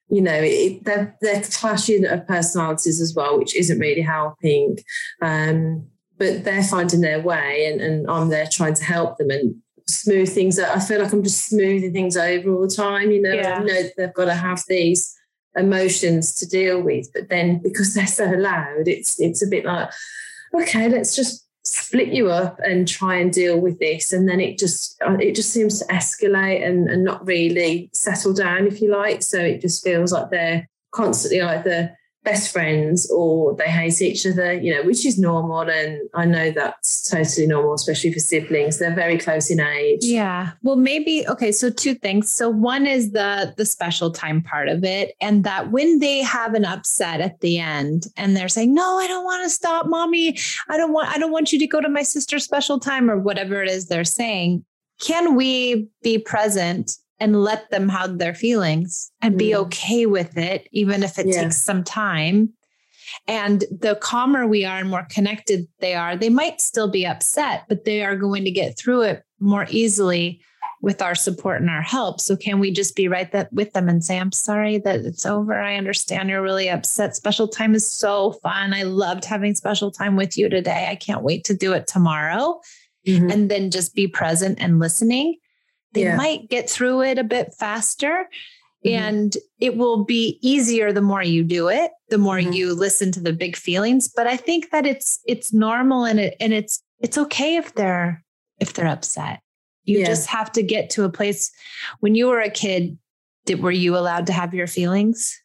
you 0.09 0.21
know, 0.21 0.33
it, 0.41 0.83
they're, 0.83 1.15
they're 1.21 1.43
clashing 1.43 2.05
of 2.05 2.25
personalities 2.27 2.99
as 2.99 3.13
well, 3.15 3.37
which 3.37 3.55
isn't 3.55 3.79
really 3.79 4.01
helping. 4.01 4.77
Um, 5.21 5.87
but 6.17 6.43
they're 6.43 6.63
finding 6.63 7.01
their 7.01 7.21
way 7.21 7.67
and, 7.71 7.79
and 7.79 8.09
I'm 8.09 8.29
there 8.29 8.47
trying 8.51 8.73
to 8.73 8.83
help 8.83 9.17
them 9.17 9.29
and 9.29 9.55
smooth 9.87 10.29
things 10.29 10.59
out. 10.59 10.75
I 10.75 10.79
feel 10.79 11.01
like 11.01 11.13
I'm 11.13 11.23
just 11.23 11.45
smoothing 11.45 11.93
things 11.93 12.17
over 12.17 12.51
all 12.51 12.61
the 12.67 12.75
time, 12.75 13.11
you 13.11 13.21
know, 13.21 13.33
Yeah. 13.33 13.59
I 13.59 13.63
know 13.63 13.81
they've 13.95 14.13
got 14.13 14.25
to 14.25 14.33
have 14.33 14.63
these 14.67 15.15
emotions 15.55 16.35
to 16.35 16.47
deal 16.47 16.81
with, 16.81 17.11
but 17.13 17.29
then 17.29 17.59
because 17.59 17.93
they're 17.93 18.07
so 18.07 18.25
loud, 18.25 18.87
it's 18.87 19.19
it's 19.19 19.41
a 19.41 19.47
bit 19.47 19.65
like, 19.65 19.89
okay, 20.53 20.89
let's 20.89 21.15
just 21.15 21.45
split 21.63 22.07
you 22.07 22.31
up 22.31 22.59
and 22.65 22.87
try 22.87 23.15
and 23.15 23.31
deal 23.31 23.59
with 23.59 23.79
this. 23.79 24.13
And 24.13 24.27
then 24.27 24.39
it 24.39 24.57
just 24.57 25.01
uh, 25.05 25.17
it 25.19 25.35
just 25.35 25.51
seems 25.51 25.79
to 25.79 25.85
escalate 25.85 26.65
and, 26.65 26.89
and 26.89 27.03
not 27.03 27.25
really 27.25 27.89
settle 27.93 28.33
down, 28.33 28.67
if 28.67 28.81
you 28.81 28.91
like. 28.91 29.21
So 29.21 29.39
it 29.39 29.61
just 29.61 29.83
feels 29.83 30.11
like 30.11 30.29
they're 30.29 30.69
constantly 30.91 31.41
either 31.41 31.97
best 32.23 32.51
friends 32.51 33.09
or 33.11 33.55
they 33.55 33.69
hate 33.69 34.01
each 34.01 34.25
other, 34.25 34.53
you 34.53 34.73
know, 34.73 34.83
which 34.83 35.05
is 35.05 35.17
normal. 35.17 35.61
And 35.61 36.01
I 36.13 36.25
know 36.25 36.51
that's 36.51 37.09
totally 37.09 37.47
normal, 37.47 37.73
especially 37.73 38.11
for 38.13 38.19
siblings. 38.19 38.77
They're 38.77 38.93
very 38.93 39.17
close 39.17 39.49
in 39.49 39.59
age. 39.59 40.03
Yeah. 40.03 40.51
Well, 40.61 40.75
maybe 40.75 41.27
okay, 41.27 41.51
so 41.51 41.69
two 41.69 41.95
things. 41.95 42.31
So 42.31 42.49
one 42.49 42.85
is 42.85 43.11
the 43.11 43.53
the 43.57 43.65
special 43.65 44.11
time 44.11 44.41
part 44.41 44.67
of 44.67 44.83
it 44.83 45.15
and 45.21 45.43
that 45.43 45.71
when 45.71 45.99
they 45.99 46.21
have 46.21 46.53
an 46.53 46.65
upset 46.65 47.21
at 47.21 47.39
the 47.39 47.59
end 47.59 48.07
and 48.17 48.35
they're 48.35 48.49
saying, 48.49 48.73
"No, 48.73 48.97
I 48.97 49.07
don't 49.07 49.25
want 49.25 49.43
to 49.43 49.49
stop, 49.49 49.87
mommy. 49.87 50.37
I 50.67 50.77
don't 50.77 50.91
want 50.91 51.09
I 51.09 51.17
don't 51.17 51.31
want 51.31 51.53
you 51.53 51.59
to 51.59 51.67
go 51.67 51.81
to 51.81 51.89
my 51.89 52.03
sister's 52.03 52.43
special 52.43 52.79
time 52.79 53.09
or 53.09 53.17
whatever 53.17 53.63
it 53.63 53.69
is 53.69 53.87
they're 53.87 54.03
saying." 54.03 54.65
Can 54.99 55.35
we 55.35 55.87
be 56.03 56.17
present 56.17 56.97
and 57.19 57.41
let 57.43 57.69
them 57.71 57.89
hug 57.89 58.17
their 58.19 58.33
feelings 58.33 59.11
and 59.21 59.37
be 59.37 59.49
Mm. 59.49 59.55
okay 59.65 60.05
with 60.05 60.37
it 60.37 60.67
even 60.71 61.03
if 61.03 61.19
it 61.19 61.27
Yeah. 61.27 61.43
takes 61.43 61.57
some 61.61 61.83
time? 61.83 62.53
And 63.27 63.63
the 63.71 63.95
calmer 63.95 64.45
we 64.47 64.65
are 64.65 64.77
and 64.79 64.89
more 64.89 65.07
connected 65.09 65.67
they 65.79 65.95
are, 65.95 66.15
they 66.15 66.29
might 66.29 66.61
still 66.61 66.87
be 66.89 67.05
upset, 67.05 67.63
but 67.67 67.83
they 67.85 68.03
are 68.03 68.15
going 68.15 68.43
to 68.45 68.51
get 68.51 68.77
through 68.77 69.01
it 69.03 69.23
more 69.39 69.65
easily 69.69 70.41
with 70.81 71.01
our 71.01 71.15
support 71.15 71.59
and 71.59 71.69
our 71.69 71.81
help. 71.81 72.21
So 72.21 72.37
can 72.37 72.59
we 72.59 72.71
just 72.71 72.95
be 72.95 73.07
right 73.07 73.29
that 73.33 73.51
with 73.51 73.73
them 73.73 73.89
and 73.89 74.03
say, 74.03 74.17
I'm 74.17 74.31
sorry 74.31 74.77
that 74.79 75.01
it's 75.01 75.25
over. 75.25 75.59
I 75.59 75.75
understand 75.75 76.29
you're 76.29 76.41
really 76.41 76.69
upset. 76.69 77.15
Special 77.15 77.47
time 77.47 77.75
is 77.75 77.89
so 77.89 78.33
fun. 78.43 78.73
I 78.73 78.83
loved 78.83 79.25
having 79.25 79.55
special 79.55 79.91
time 79.91 80.15
with 80.15 80.37
you 80.37 80.47
today. 80.47 80.87
I 80.89 80.95
can't 80.95 81.23
wait 81.23 81.43
to 81.45 81.53
do 81.53 81.73
it 81.73 81.87
tomorrow. 81.87 82.61
Mm-hmm. 83.07 83.29
And 83.31 83.49
then 83.51 83.71
just 83.71 83.93
be 83.95 84.07
present 84.07 84.59
and 84.61 84.79
listening. 84.79 85.37
They 85.93 86.03
yeah. 86.03 86.15
might 86.15 86.49
get 86.49 86.69
through 86.69 87.03
it 87.03 87.17
a 87.17 87.23
bit 87.23 87.53
faster. 87.53 88.29
Mm-hmm. 88.85 88.95
And 88.95 89.37
it 89.59 89.75
will 89.75 90.05
be 90.05 90.39
easier 90.41 90.93
the 90.93 91.01
more 91.01 91.21
you 91.21 91.43
do 91.43 91.67
it, 91.67 91.91
the 92.09 92.17
more 92.17 92.37
mm-hmm. 92.37 92.53
you 92.53 92.73
listen 92.73 93.11
to 93.11 93.19
the 93.19 93.33
big 93.33 93.57
feelings. 93.57 94.07
But 94.07 94.25
I 94.25 94.37
think 94.37 94.71
that 94.71 94.85
it's 94.85 95.19
it's 95.25 95.51
normal 95.51 96.05
and 96.05 96.19
it 96.19 96.35
and 96.39 96.53
it's 96.53 96.81
it's 96.99 97.17
okay 97.17 97.57
if 97.57 97.73
they're 97.73 98.23
if 98.59 98.73
they're 98.73 98.87
upset 98.87 99.41
you 99.89 99.99
yeah. 99.99 100.05
just 100.05 100.27
have 100.27 100.51
to 100.51 100.61
get 100.61 100.91
to 100.91 101.03
a 101.03 101.09
place 101.09 101.51
when 101.99 102.13
you 102.13 102.27
were 102.27 102.39
a 102.39 102.49
kid, 102.49 102.97
did 103.45 103.61
were 103.61 103.71
you 103.71 103.97
allowed 103.97 104.27
to 104.27 104.33
have 104.33 104.53
your 104.53 104.67
feelings? 104.67 105.41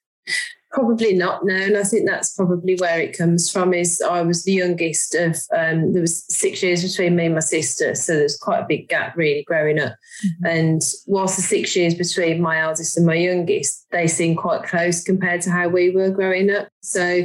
Probably 0.74 1.14
not. 1.14 1.44
No, 1.44 1.54
and 1.54 1.76
I 1.76 1.84
think 1.84 2.04
that's 2.04 2.34
probably 2.34 2.74
where 2.74 2.98
it 2.98 3.16
comes 3.16 3.48
from. 3.48 3.72
Is 3.72 4.02
I 4.02 4.22
was 4.22 4.42
the 4.42 4.54
youngest 4.54 5.14
of 5.14 5.36
um, 5.56 5.92
there 5.92 6.02
was 6.02 6.24
six 6.28 6.64
years 6.64 6.82
between 6.82 7.14
me 7.14 7.26
and 7.26 7.34
my 7.34 7.40
sister, 7.40 7.94
so 7.94 8.14
there's 8.14 8.36
quite 8.36 8.58
a 8.58 8.66
big 8.66 8.88
gap 8.88 9.16
really 9.16 9.44
growing 9.44 9.78
up. 9.78 9.92
Mm-hmm. 10.26 10.46
And 10.46 10.82
whilst 11.06 11.36
the 11.36 11.42
six 11.42 11.76
years 11.76 11.94
between 11.94 12.42
my 12.42 12.58
eldest 12.58 12.96
and 12.96 13.06
my 13.06 13.14
youngest, 13.14 13.86
they 13.92 14.08
seem 14.08 14.34
quite 14.34 14.64
close 14.64 15.04
compared 15.04 15.42
to 15.42 15.52
how 15.52 15.68
we 15.68 15.90
were 15.90 16.10
growing 16.10 16.50
up. 16.50 16.66
So 16.80 17.24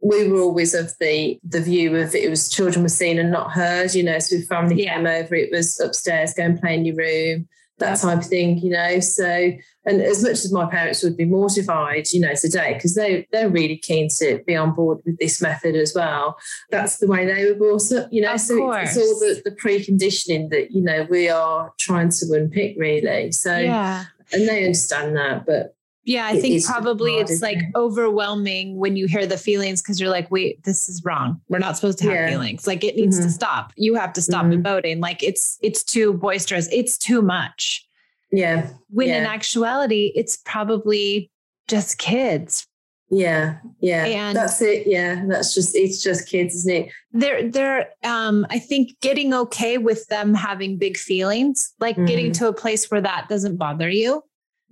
we 0.00 0.28
were 0.28 0.40
always 0.40 0.72
of 0.72 0.92
the 1.00 1.40
the 1.42 1.62
view 1.62 1.96
of 1.96 2.14
it 2.14 2.30
was 2.30 2.48
children 2.48 2.84
were 2.84 2.88
seen 2.88 3.18
and 3.18 3.32
not 3.32 3.50
heard, 3.50 3.92
you 3.92 4.04
know. 4.04 4.20
So 4.20 4.36
if 4.36 4.46
family 4.46 4.84
yeah. 4.84 4.94
came 4.94 5.06
over, 5.06 5.34
it 5.34 5.50
was 5.50 5.80
upstairs, 5.80 6.34
go 6.34 6.44
and 6.44 6.60
play 6.60 6.74
in 6.74 6.84
your 6.84 6.94
room, 6.94 7.48
that 7.78 8.00
type 8.00 8.18
of 8.18 8.26
thing, 8.26 8.58
you 8.58 8.70
know. 8.70 9.00
So 9.00 9.52
and 9.86 10.00
as 10.00 10.22
much 10.22 10.44
as 10.44 10.52
my 10.52 10.66
parents 10.66 11.02
would 11.02 11.16
be 11.16 11.24
mortified, 11.24 12.06
you 12.12 12.20
know, 12.20 12.34
today, 12.34 12.74
because 12.74 12.94
they 12.94 13.26
they're 13.32 13.48
really 13.48 13.76
keen 13.76 14.08
to 14.18 14.42
be 14.46 14.56
on 14.56 14.74
board 14.74 14.98
with 15.04 15.18
this 15.18 15.42
method 15.42 15.74
as 15.74 15.92
well. 15.94 16.38
That's 16.70 16.98
the 16.98 17.06
way 17.06 17.26
they 17.26 17.44
were 17.46 17.56
brought 17.56 17.92
up, 17.92 18.08
you 18.12 18.22
know. 18.22 18.34
Of 18.34 18.40
so 18.40 18.56
course. 18.58 18.96
it's 18.96 18.98
all 18.98 19.18
the, 19.20 19.42
the 19.44 19.56
preconditioning 19.56 20.50
that, 20.50 20.70
you 20.70 20.82
know, 20.82 21.06
we 21.10 21.28
are 21.28 21.72
trying 21.78 22.10
to 22.10 22.32
unpick 22.32 22.76
really. 22.78 23.32
So 23.32 23.56
yeah. 23.58 24.04
and 24.32 24.48
they 24.48 24.64
understand 24.64 25.16
that, 25.16 25.44
but 25.46 25.76
yeah, 26.04 26.26
I 26.26 26.38
think 26.38 26.64
probably 26.64 27.14
it's 27.14 27.40
like 27.40 27.58
overwhelming 27.74 28.76
when 28.76 28.94
you 28.94 29.06
hear 29.06 29.26
the 29.26 29.38
feelings 29.38 29.80
because 29.80 29.98
you're 29.98 30.10
like, 30.10 30.30
wait, 30.30 30.62
this 30.62 30.88
is 30.88 31.02
wrong. 31.02 31.40
We're 31.48 31.58
not 31.58 31.76
supposed 31.76 31.98
to 31.98 32.04
have 32.04 32.14
yeah. 32.14 32.28
feelings. 32.28 32.66
Like 32.66 32.84
it 32.84 32.96
needs 32.96 33.16
mm-hmm. 33.16 33.26
to 33.26 33.32
stop. 33.32 33.72
You 33.76 33.94
have 33.94 34.12
to 34.14 34.22
stop 34.22 34.44
mm-hmm. 34.44 34.62
emoting. 34.62 35.00
Like 35.00 35.22
it's 35.22 35.58
it's 35.62 35.82
too 35.82 36.12
boisterous. 36.12 36.68
It's 36.70 36.98
too 36.98 37.22
much. 37.22 37.86
Yeah. 38.30 38.68
When 38.90 39.08
yeah. 39.08 39.18
in 39.18 39.24
actuality, 39.24 40.12
it's 40.14 40.36
probably 40.36 41.30
just 41.68 41.96
kids. 41.96 42.66
Yeah, 43.10 43.58
yeah. 43.80 44.04
And 44.04 44.36
that's 44.36 44.60
it. 44.60 44.86
Yeah. 44.86 45.24
That's 45.26 45.54
just 45.54 45.74
it's 45.74 46.02
just 46.02 46.28
kids, 46.28 46.54
isn't 46.54 46.74
it? 46.74 46.92
They're 47.12 47.48
they're 47.48 47.88
um 48.02 48.46
I 48.50 48.58
think 48.58 49.00
getting 49.00 49.32
okay 49.32 49.78
with 49.78 50.06
them 50.08 50.34
having 50.34 50.76
big 50.76 50.98
feelings, 50.98 51.72
like 51.80 51.96
mm-hmm. 51.96 52.06
getting 52.06 52.32
to 52.32 52.48
a 52.48 52.52
place 52.52 52.90
where 52.90 53.00
that 53.00 53.28
doesn't 53.30 53.56
bother 53.56 53.88
you 53.88 54.22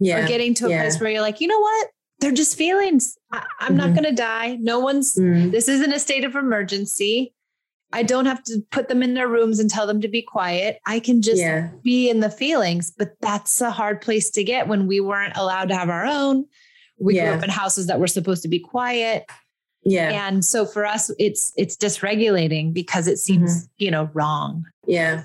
yeah. 0.04 0.24
or 0.24 0.28
getting 0.28 0.54
to 0.54 0.66
a 0.66 0.70
yeah. 0.70 0.80
place 0.82 1.00
where 1.00 1.10
you're 1.10 1.20
like, 1.20 1.40
you 1.40 1.48
know 1.48 1.60
what? 1.60 1.88
They're 2.20 2.32
just 2.32 2.56
feelings. 2.56 3.16
I, 3.32 3.38
am 3.38 3.44
mm-hmm. 3.44 3.76
not 3.76 3.88
going 3.94 4.04
to 4.04 4.12
die. 4.12 4.56
No 4.60 4.78
one's, 4.78 5.16
mm-hmm. 5.16 5.50
this 5.50 5.68
isn't 5.68 5.92
a 5.92 5.98
state 5.98 6.24
of 6.24 6.36
emergency. 6.36 7.34
I 7.92 8.02
don't 8.02 8.26
have 8.26 8.42
to 8.44 8.60
put 8.70 8.88
them 8.88 9.02
in 9.02 9.14
their 9.14 9.28
rooms 9.28 9.58
and 9.58 9.68
tell 9.68 9.86
them 9.86 10.00
to 10.00 10.08
be 10.08 10.22
quiet. 10.22 10.78
I 10.86 11.00
can 11.00 11.20
just 11.20 11.40
yeah. 11.40 11.70
be 11.82 12.08
in 12.08 12.20
the 12.20 12.30
feelings. 12.30 12.90
But 12.90 13.12
that's 13.20 13.60
a 13.60 13.70
hard 13.70 14.00
place 14.00 14.30
to 14.30 14.44
get 14.44 14.68
when 14.68 14.86
we 14.86 15.00
weren't 15.00 15.36
allowed 15.36 15.68
to 15.68 15.76
have 15.76 15.90
our 15.90 16.06
own. 16.06 16.46
We 16.98 17.16
yeah. 17.16 17.26
grew 17.26 17.38
up 17.38 17.44
in 17.44 17.50
houses 17.50 17.88
that 17.88 18.00
were 18.00 18.06
supposed 18.06 18.42
to 18.42 18.48
be 18.48 18.60
quiet. 18.60 19.26
Yeah. 19.84 20.26
And 20.26 20.44
so 20.44 20.64
for 20.64 20.86
us, 20.86 21.10
it's 21.18 21.52
it's 21.56 21.76
dysregulating 21.76 22.72
because 22.72 23.08
it 23.08 23.18
seems, 23.18 23.64
mm-hmm. 23.64 23.72
you 23.78 23.90
know, 23.90 24.10
wrong. 24.14 24.64
Yeah. 24.86 25.24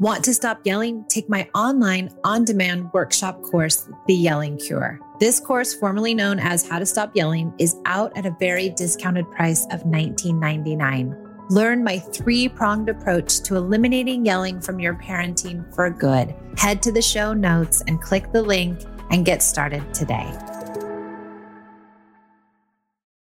Want 0.00 0.24
to 0.26 0.34
stop 0.34 0.60
yelling? 0.62 1.04
Take 1.08 1.28
my 1.28 1.50
online 1.56 2.14
on 2.22 2.44
demand 2.44 2.92
workshop 2.92 3.42
course, 3.42 3.88
The 4.06 4.14
Yelling 4.14 4.56
Cure. 4.56 5.00
This 5.18 5.40
course, 5.40 5.74
formerly 5.74 6.14
known 6.14 6.38
as 6.38 6.68
How 6.68 6.78
to 6.78 6.86
Stop 6.86 7.16
Yelling, 7.16 7.52
is 7.58 7.74
out 7.84 8.16
at 8.16 8.24
a 8.24 8.36
very 8.38 8.68
discounted 8.68 9.28
price 9.32 9.66
of 9.72 9.82
$19.99. 9.82 11.50
Learn 11.50 11.82
my 11.82 11.98
three 11.98 12.48
pronged 12.48 12.88
approach 12.88 13.40
to 13.40 13.56
eliminating 13.56 14.24
yelling 14.24 14.60
from 14.60 14.78
your 14.78 14.94
parenting 14.94 15.74
for 15.74 15.90
good. 15.90 16.32
Head 16.56 16.80
to 16.82 16.92
the 16.92 17.02
show 17.02 17.32
notes 17.32 17.82
and 17.88 18.00
click 18.00 18.30
the 18.30 18.42
link 18.42 18.80
and 19.10 19.26
get 19.26 19.42
started 19.42 19.92
today. 19.92 20.32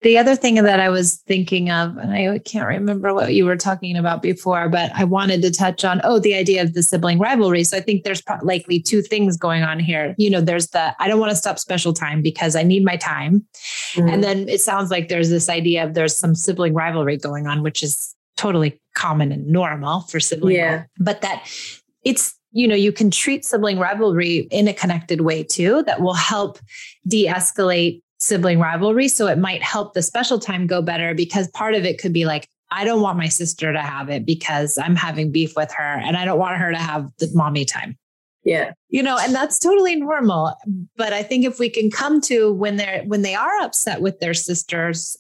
The 0.03 0.17
other 0.17 0.37
thing 0.37 0.55
that 0.57 0.79
I 0.79 0.91
was 0.91 1.17
thinking 1.27 1.71
of, 1.71 1.97
and 1.97 2.13
I 2.13 2.39
can't 2.39 2.69
remember 2.69 3.13
what 3.13 3.35
you 3.35 3.45
were 3.45 3.57
talking 3.57 3.97
about 3.97 4.23
before, 4.23 4.69
but 4.69 4.93
I 4.95 5.03
wanted 5.03 5.43
to 5.43 5.51
touch 5.51 5.85
on, 5.85 6.01
oh, 6.05 6.21
the 6.21 6.35
idea 6.35 6.63
of 6.63 6.75
the 6.75 6.85
sibling 6.85 7.19
rivalry. 7.19 7.65
So 7.65 7.77
I 7.77 7.81
think 7.81 8.05
there's 8.05 8.23
likely 8.43 8.79
two 8.79 9.03
things 9.03 9.37
going 9.37 9.65
on 9.65 9.81
here. 9.81 10.15
You 10.17 10.31
know, 10.31 10.41
there's 10.41 10.69
the, 10.69 10.95
I 11.03 11.09
don't 11.09 11.19
want 11.19 11.31
to 11.31 11.37
stop 11.37 11.59
special 11.59 11.93
time 11.93 12.23
because 12.23 12.55
I 12.55 12.63
need 12.63 12.85
my 12.85 12.97
time. 12.97 13.45
Mm-hmm. 13.95 14.09
And 14.09 14.23
then 14.23 14.49
it 14.49 14.61
sounds 14.61 14.93
like 14.93 15.09
there's 15.09 15.31
this 15.31 15.49
idea 15.49 15.85
of 15.85 15.95
there's 15.95 16.17
some 16.17 16.37
sibling 16.37 16.75
rivalry 16.75 17.17
going 17.17 17.49
on, 17.49 17.65
which 17.65 17.83
is 17.83 18.15
totally 18.37 18.81
common 18.95 19.33
and 19.33 19.49
normal 19.49 20.03
for 20.03 20.21
sibling. 20.21 20.57
Yeah. 20.57 20.85
But 21.01 21.23
that 21.23 21.51
it's, 22.05 22.39
you 22.53 22.69
know, 22.69 22.77
you 22.77 22.93
can 22.93 23.11
treat 23.11 23.45
sibling 23.45 23.81
rivalry 23.81 24.47
in 24.53 24.69
a 24.69 24.73
connected 24.73 25.23
way 25.23 25.43
too 25.43 25.83
that 25.83 26.01
will 26.01 26.15
help 26.15 26.61
de 27.07 27.27
escalate 27.27 28.01
sibling 28.19 28.59
rivalry. 28.59 29.09
So 29.09 29.27
it 29.27 29.39
might 29.39 29.63
help 29.63 29.95
the 29.95 30.03
special 30.03 30.39
time 30.39 30.67
go 30.67 30.83
better 30.83 31.15
because 31.15 31.49
part 31.49 31.75
of 31.75 31.85
it 31.85 31.99
could 31.99 32.13
be 32.13 32.25
like, 32.25 32.49
I 32.71 32.85
don't 32.85 33.01
want 33.01 33.19
my 33.19 33.29
sister 33.29 33.73
to 33.73 33.81
have 33.81 34.11
it 34.11 34.27
because 34.27 34.77
I'm 34.77 34.97
having 34.97 35.33
beef 35.33 35.57
with 35.57 35.73
her 35.73 35.99
and 35.99 36.17
I 36.17 36.25
don't 36.25 36.39
want 36.39 36.59
her 36.59 36.71
to 36.71 36.79
have 36.79 37.11
the 37.19 37.31
mommy 37.33 37.65
time. 37.65 37.97
Yeah. 38.45 38.73
You 38.89 39.03
know, 39.03 39.19
and 39.19 39.35
that's 39.35 39.59
totally 39.59 39.97
normal. 39.97 40.55
But 40.97 41.13
I 41.13 41.23
think 41.23 41.45
if 41.45 41.59
we 41.59 41.71
can 41.71 41.91
come 41.91 42.21
to 42.23 42.53
when 42.53 42.77
they're 42.77 43.03
when 43.05 43.23
they 43.23 43.35
are 43.35 43.61
upset 43.61 44.01
with 44.01 44.21
their 44.21 44.35
sisters, 44.35 45.17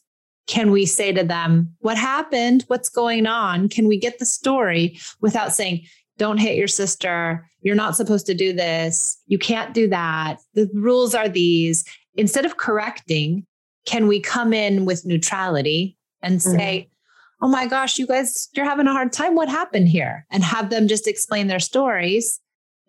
can 0.46 0.70
we 0.70 0.86
say 0.86 1.12
to 1.12 1.24
them, 1.24 1.74
what 1.80 1.98
happened? 1.98 2.64
What's 2.68 2.88
going 2.88 3.26
on? 3.26 3.68
Can 3.68 3.86
we 3.86 3.98
get 3.98 4.18
the 4.18 4.24
story 4.24 4.98
without 5.20 5.52
saying, 5.52 5.84
don't 6.16 6.38
hit 6.38 6.56
your 6.56 6.68
sister. 6.68 7.48
You're 7.60 7.74
not 7.74 7.96
supposed 7.96 8.26
to 8.26 8.34
do 8.34 8.52
this. 8.52 9.20
You 9.26 9.38
can't 9.38 9.74
do 9.74 9.88
that. 9.88 10.38
The 10.54 10.68
rules 10.74 11.14
are 11.14 11.28
these 11.28 11.84
instead 12.18 12.44
of 12.44 12.58
correcting, 12.58 13.46
can 13.86 14.06
we 14.06 14.20
come 14.20 14.52
in 14.52 14.84
with 14.84 15.06
neutrality 15.06 15.96
and 16.20 16.40
mm-hmm. 16.40 16.58
say, 16.58 16.80
mm-hmm. 16.80 17.46
oh 17.46 17.48
my 17.48 17.66
gosh, 17.66 17.98
you 17.98 18.06
guys, 18.06 18.48
you're 18.52 18.66
having 18.66 18.86
a 18.86 18.92
hard 18.92 19.12
time. 19.12 19.34
What 19.34 19.48
happened 19.48 19.88
here? 19.88 20.26
And 20.30 20.44
have 20.44 20.68
them 20.68 20.88
just 20.88 21.08
explain 21.08 21.46
their 21.46 21.60
stories. 21.60 22.40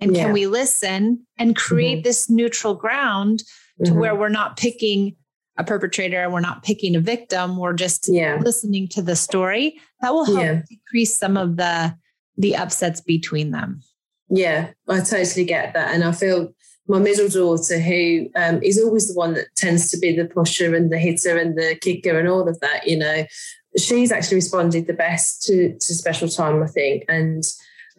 And 0.02 0.16
yeah. 0.16 0.24
can 0.24 0.34
we 0.34 0.48
listen 0.48 1.26
and 1.38 1.56
create 1.56 2.00
mm-hmm. 2.00 2.04
this 2.04 2.30
neutral 2.30 2.74
ground 2.74 3.44
to 3.84 3.92
mm-hmm. 3.92 4.00
where 4.00 4.16
we're 4.16 4.30
not 4.30 4.58
picking 4.58 5.16
a 5.58 5.64
perpetrator, 5.64 6.30
we're 6.30 6.40
not 6.40 6.64
picking 6.64 6.96
a 6.96 7.02
victim, 7.02 7.58
we're 7.58 7.74
just 7.74 8.08
yeah. 8.08 8.38
listening 8.42 8.88
to 8.88 9.02
the 9.02 9.16
story. 9.16 9.80
That 10.02 10.14
will 10.14 10.26
help 10.26 10.40
yeah. 10.40 10.62
decrease 10.68 11.16
some 11.16 11.38
of 11.38 11.58
the 11.58 11.96
the 12.38 12.56
upsets 12.56 13.02
between 13.02 13.52
them. 13.52 13.82
Yeah, 14.30 14.70
I 14.88 15.02
totally 15.02 15.44
get 15.44 15.74
that. 15.74 15.94
And 15.94 16.06
I 16.06 16.14
feel 16.14 16.54
my 16.90 17.00
middle 17.00 17.30
daughter, 17.30 17.80
who 17.80 18.30
um, 18.36 18.62
is 18.64 18.82
always 18.82 19.08
the 19.08 19.18
one 19.18 19.36
that 19.36 19.56
tends 19.56 19.92
to 19.92 19.98
be 19.98 20.16
the 20.16 20.26
pusher 20.26 20.76
and 20.76 20.92
the 20.92 20.98
hitter 20.98 21.38
and 21.38 21.56
the 21.56 21.78
kicker 21.80 22.18
and 22.18 22.28
all 22.28 22.50
of 22.50 22.60
that, 22.62 22.88
you 22.88 22.98
know, 22.98 23.26
she's 23.78 24.12
actually 24.12 24.36
responded 24.36 24.88
the 24.88 24.94
best 24.94 25.44
to, 25.44 25.74
to 25.74 25.94
special 25.94 26.28
time, 26.28 26.64
I 26.64 26.68
think. 26.68 27.06
And, 27.08 27.44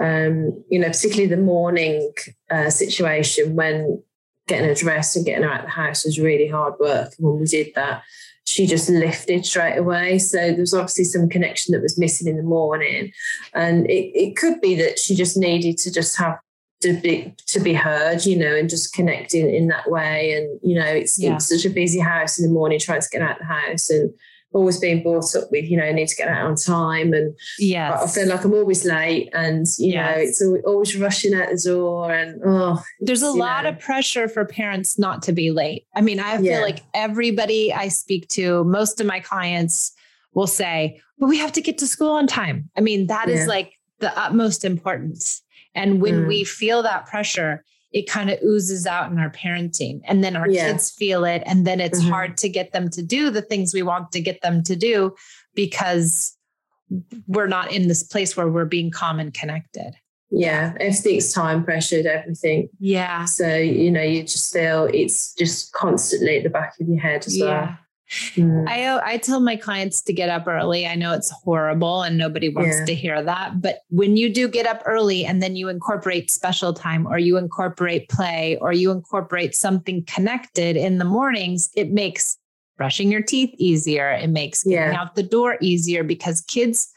um, 0.00 0.64
you 0.68 0.80
know, 0.80 0.88
particularly 0.88 1.28
the 1.28 1.36
morning 1.36 2.12
uh, 2.50 2.68
situation 2.70 3.54
when 3.54 4.02
getting 4.48 4.68
her 4.68 4.74
dressed 4.74 5.14
and 5.14 5.24
getting 5.24 5.44
her 5.44 5.50
out 5.50 5.60
of 5.60 5.66
the 5.66 5.70
house 5.70 6.04
was 6.04 6.18
really 6.18 6.48
hard 6.48 6.74
work. 6.80 7.12
And 7.16 7.28
when 7.28 7.38
we 7.38 7.46
did 7.46 7.68
that, 7.76 8.02
she 8.44 8.66
just 8.66 8.90
lifted 8.90 9.46
straight 9.46 9.76
away. 9.76 10.18
So 10.18 10.38
there 10.38 10.56
was 10.56 10.74
obviously 10.74 11.04
some 11.04 11.28
connection 11.28 11.72
that 11.72 11.82
was 11.82 11.96
missing 11.96 12.26
in 12.26 12.36
the 12.36 12.42
morning. 12.42 13.12
And 13.54 13.88
it, 13.88 14.10
it 14.18 14.36
could 14.36 14.60
be 14.60 14.74
that 14.76 14.98
she 14.98 15.14
just 15.14 15.36
needed 15.36 15.78
to 15.78 15.92
just 15.92 16.16
have 16.16 16.40
to 16.80 16.98
be 17.00 17.34
to 17.46 17.60
be 17.60 17.74
heard, 17.74 18.24
you 18.24 18.38
know, 18.38 18.54
and 18.54 18.70
just 18.70 18.94
connecting 18.94 19.52
in 19.54 19.68
that 19.68 19.90
way. 19.90 20.32
And 20.32 20.60
you 20.62 20.78
know, 20.78 20.86
it's, 20.86 21.18
yeah. 21.18 21.34
it's 21.34 21.48
such 21.48 21.64
a 21.64 21.70
busy 21.70 22.00
house 22.00 22.38
in 22.38 22.46
the 22.46 22.52
morning 22.52 22.78
trying 22.78 23.00
to 23.00 23.08
get 23.10 23.22
out 23.22 23.40
of 23.40 23.46
the 23.46 23.52
house 23.52 23.90
and 23.90 24.12
always 24.52 24.78
being 24.78 25.02
brought 25.02 25.34
up 25.36 25.50
with, 25.50 25.64
you 25.64 25.76
know, 25.76 25.92
need 25.92 26.08
to 26.08 26.16
get 26.16 26.28
out 26.28 26.46
on 26.46 26.56
time. 26.56 27.12
And 27.12 27.36
yeah, 27.58 28.00
I 28.00 28.06
feel 28.06 28.28
like 28.28 28.44
I'm 28.44 28.54
always 28.54 28.84
late 28.84 29.30
and, 29.32 29.66
you 29.78 29.92
yes. 29.92 30.16
know, 30.16 30.22
it's 30.22 30.66
always 30.66 30.96
rushing 30.96 31.34
out 31.34 31.50
the 31.50 31.60
door. 31.64 32.12
And 32.12 32.40
oh, 32.44 32.82
there's 33.00 33.22
a 33.22 33.30
lot 33.30 33.64
know. 33.64 33.70
of 33.70 33.78
pressure 33.78 34.28
for 34.28 34.44
parents 34.44 34.98
not 34.98 35.22
to 35.24 35.32
be 35.32 35.50
late. 35.50 35.86
I 35.94 36.00
mean, 36.00 36.18
I 36.18 36.36
feel 36.38 36.46
yeah. 36.46 36.60
like 36.60 36.80
everybody 36.94 37.72
I 37.72 37.88
speak 37.88 38.28
to, 38.30 38.64
most 38.64 39.00
of 39.00 39.06
my 39.06 39.20
clients 39.20 39.92
will 40.34 40.48
say, 40.48 41.00
but 41.18 41.28
we 41.28 41.38
have 41.38 41.52
to 41.52 41.60
get 41.60 41.78
to 41.78 41.86
school 41.86 42.12
on 42.12 42.26
time. 42.26 42.70
I 42.76 42.80
mean, 42.80 43.06
that 43.06 43.28
yeah. 43.28 43.34
is 43.34 43.46
like 43.46 43.74
the 44.00 44.16
utmost 44.18 44.64
importance. 44.64 45.42
And 45.74 46.00
when 46.00 46.24
mm. 46.24 46.28
we 46.28 46.44
feel 46.44 46.82
that 46.82 47.06
pressure, 47.06 47.64
it 47.92 48.08
kind 48.08 48.30
of 48.30 48.38
oozes 48.42 48.86
out 48.86 49.10
in 49.10 49.18
our 49.18 49.30
parenting. 49.30 50.00
And 50.04 50.22
then 50.22 50.36
our 50.36 50.48
yeah. 50.48 50.72
kids 50.72 50.90
feel 50.90 51.24
it. 51.24 51.42
And 51.46 51.66
then 51.66 51.80
it's 51.80 52.00
mm-hmm. 52.00 52.10
hard 52.10 52.36
to 52.38 52.48
get 52.48 52.72
them 52.72 52.88
to 52.90 53.02
do 53.02 53.30
the 53.30 53.42
things 53.42 53.74
we 53.74 53.82
want 53.82 54.12
to 54.12 54.20
get 54.20 54.40
them 54.42 54.62
to 54.64 54.76
do 54.76 55.14
because 55.54 56.36
we're 57.26 57.46
not 57.46 57.72
in 57.72 57.88
this 57.88 58.02
place 58.02 58.36
where 58.36 58.48
we're 58.48 58.64
being 58.64 58.90
calm 58.90 59.18
and 59.18 59.34
connected. 59.34 59.94
Yeah, 60.30 60.74
everything's 60.78 61.32
time 61.32 61.64
pressured, 61.64 62.06
everything. 62.06 62.68
Yeah. 62.78 63.24
So, 63.24 63.56
you 63.56 63.90
know, 63.90 64.02
you 64.02 64.22
just 64.22 64.52
feel 64.52 64.88
it's 64.92 65.34
just 65.34 65.72
constantly 65.72 66.38
at 66.38 66.44
the 66.44 66.50
back 66.50 66.74
of 66.80 66.88
your 66.88 67.00
head 67.00 67.26
as 67.26 67.36
yeah. 67.36 67.44
well. 67.46 67.78
Mm. 68.10 68.68
I 68.68 69.12
I 69.12 69.16
tell 69.18 69.40
my 69.40 69.56
clients 69.56 70.02
to 70.02 70.12
get 70.12 70.28
up 70.28 70.48
early. 70.48 70.86
I 70.86 70.96
know 70.96 71.12
it's 71.12 71.30
horrible 71.30 72.02
and 72.02 72.18
nobody 72.18 72.48
wants 72.48 72.78
yeah. 72.78 72.84
to 72.86 72.94
hear 72.94 73.22
that, 73.22 73.60
but 73.62 73.82
when 73.90 74.16
you 74.16 74.32
do 74.32 74.48
get 74.48 74.66
up 74.66 74.82
early 74.84 75.24
and 75.24 75.40
then 75.42 75.54
you 75.54 75.68
incorporate 75.68 76.30
special 76.30 76.72
time 76.72 77.06
or 77.06 77.18
you 77.18 77.36
incorporate 77.36 78.08
play 78.08 78.58
or 78.60 78.72
you 78.72 78.90
incorporate 78.90 79.54
something 79.54 80.04
connected 80.04 80.76
in 80.76 80.98
the 80.98 81.04
mornings, 81.04 81.70
it 81.76 81.92
makes 81.92 82.36
brushing 82.76 83.12
your 83.12 83.22
teeth 83.22 83.54
easier. 83.58 84.10
It 84.10 84.30
makes 84.30 84.64
getting 84.64 84.92
yeah. 84.92 85.00
out 85.00 85.14
the 85.14 85.22
door 85.22 85.56
easier 85.60 86.02
because 86.02 86.40
kids 86.42 86.92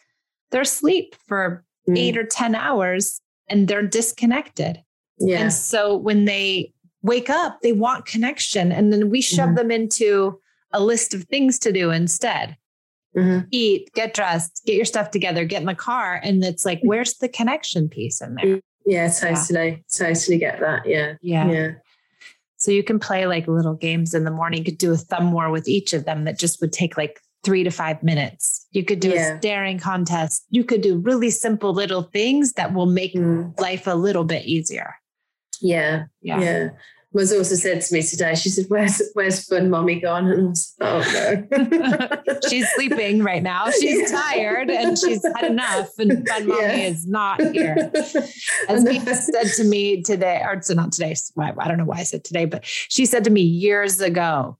they're 0.50 0.62
asleep 0.62 1.16
for 1.28 1.66
mm. 1.90 1.98
8 1.98 2.18
or 2.18 2.26
10 2.26 2.56
hours 2.56 3.20
and 3.50 3.68
they're 3.68 3.86
disconnected. 3.86 4.82
Yeah. 5.20 5.40
And 5.40 5.54
so 5.54 5.98
when 5.98 6.26
they 6.26 6.74
wake 7.02 7.30
up, 7.30 7.60
they 7.62 7.74
want 7.74 8.06
connection 8.06 8.72
and 8.72 8.94
then 8.94 9.10
we 9.10 9.20
shove 9.20 9.50
mm. 9.50 9.56
them 9.58 9.72
into 9.72 10.40
a 10.74 10.80
list 10.82 11.14
of 11.14 11.24
things 11.26 11.60
to 11.60 11.72
do 11.72 11.92
instead. 11.92 12.58
Mm-hmm. 13.16 13.46
Eat, 13.52 13.92
get 13.94 14.14
dressed, 14.14 14.64
get 14.66 14.76
your 14.76 14.86
stuff 14.86 15.12
together, 15.12 15.46
get 15.46 15.62
in 15.62 15.68
the 15.68 15.76
car. 15.76 16.20
And 16.24 16.44
it's 16.44 16.66
like, 16.66 16.80
where's 16.82 17.14
the 17.16 17.30
connection 17.30 17.88
piece 17.88 18.22
in 18.22 18.36
there? 18.36 18.60
Yeah, 18.86 19.08
totally. 19.10 19.70
Yeah. 19.70 20.08
Totally 20.08 20.38
get 20.40 20.60
that. 20.60 20.86
Yeah. 20.86 21.14
Yeah. 21.22 21.50
Yeah. 21.50 21.72
So 22.58 22.72
you 22.72 22.84
can 22.84 22.98
play 23.00 23.28
like 23.28 23.48
little 23.48 23.76
games 23.76 24.14
in 24.14 24.24
the 24.24 24.32
morning. 24.32 24.60
You 24.60 24.66
could 24.66 24.78
do 24.78 24.92
a 24.92 24.98
thumb 24.98 25.32
war 25.32 25.52
with 25.52 25.68
each 25.68 25.94
of 25.94 26.06
them 26.06 26.24
that 26.26 26.40
just 26.40 26.60
would 26.60 26.74
take 26.74 26.98
like 26.98 27.20
three 27.44 27.64
to 27.64 27.70
five 27.70 28.02
minutes. 28.02 28.66
You 28.72 28.84
could 28.84 29.00
do 29.00 29.10
yeah. 29.10 29.36
a 29.36 29.38
staring 29.38 29.78
contest. 29.78 30.46
You 30.50 30.64
could 30.64 30.82
do 30.82 30.98
really 30.98 31.30
simple 31.30 31.74
little 31.74 32.04
things 32.04 32.54
that 32.54 32.74
will 32.74 32.86
make 32.86 33.14
mm. 33.14 33.58
life 33.60 33.86
a 33.86 33.96
little 33.96 34.24
bit 34.24 34.46
easier. 34.46 34.96
Yeah. 35.62 36.06
Yeah. 36.22 36.40
Yeah 36.40 36.70
was 37.14 37.32
also 37.32 37.56
said 37.56 37.82
to 37.82 37.94
me 37.94 38.02
today, 38.02 38.36
she 38.36 38.50
said, 38.50 38.66
Where's 38.68 39.02
where's 39.14 39.48
fun 39.48 39.70
mommy 39.70 40.00
gone? 40.00 40.28
And 40.28 40.42
I 40.42 40.50
was 40.50 40.76
oh 40.82 41.46
no. 41.52 42.40
she's 42.50 42.68
sleeping 42.74 43.24
right 43.24 43.44
now. 43.44 43.70
She's 43.70 44.12
yeah. 44.12 44.20
tired 44.20 44.70
and 44.70 44.98
she's 44.98 45.24
had 45.24 45.52
enough. 45.52 45.90
And 46.00 46.28
fun 46.28 46.48
mommy 46.48 46.62
yeah. 46.62 46.72
is 46.74 47.08
not 47.08 47.42
here. 47.42 47.92
As 48.68 48.84
Mia 48.84 49.16
said 49.16 49.48
to 49.58 49.64
me 49.64 50.02
today, 50.02 50.42
or 50.44 50.62
so 50.62 50.74
not 50.74 50.92
today, 50.92 51.16
I 51.38 51.68
don't 51.68 51.78
know 51.78 51.86
why 51.86 51.98
I 51.98 52.04
said 52.04 52.24
today, 52.24 52.46
but 52.46 52.66
she 52.66 53.06
said 53.06 53.24
to 53.26 53.30
me 53.30 53.42
years 53.42 54.02
ago, 54.02 54.58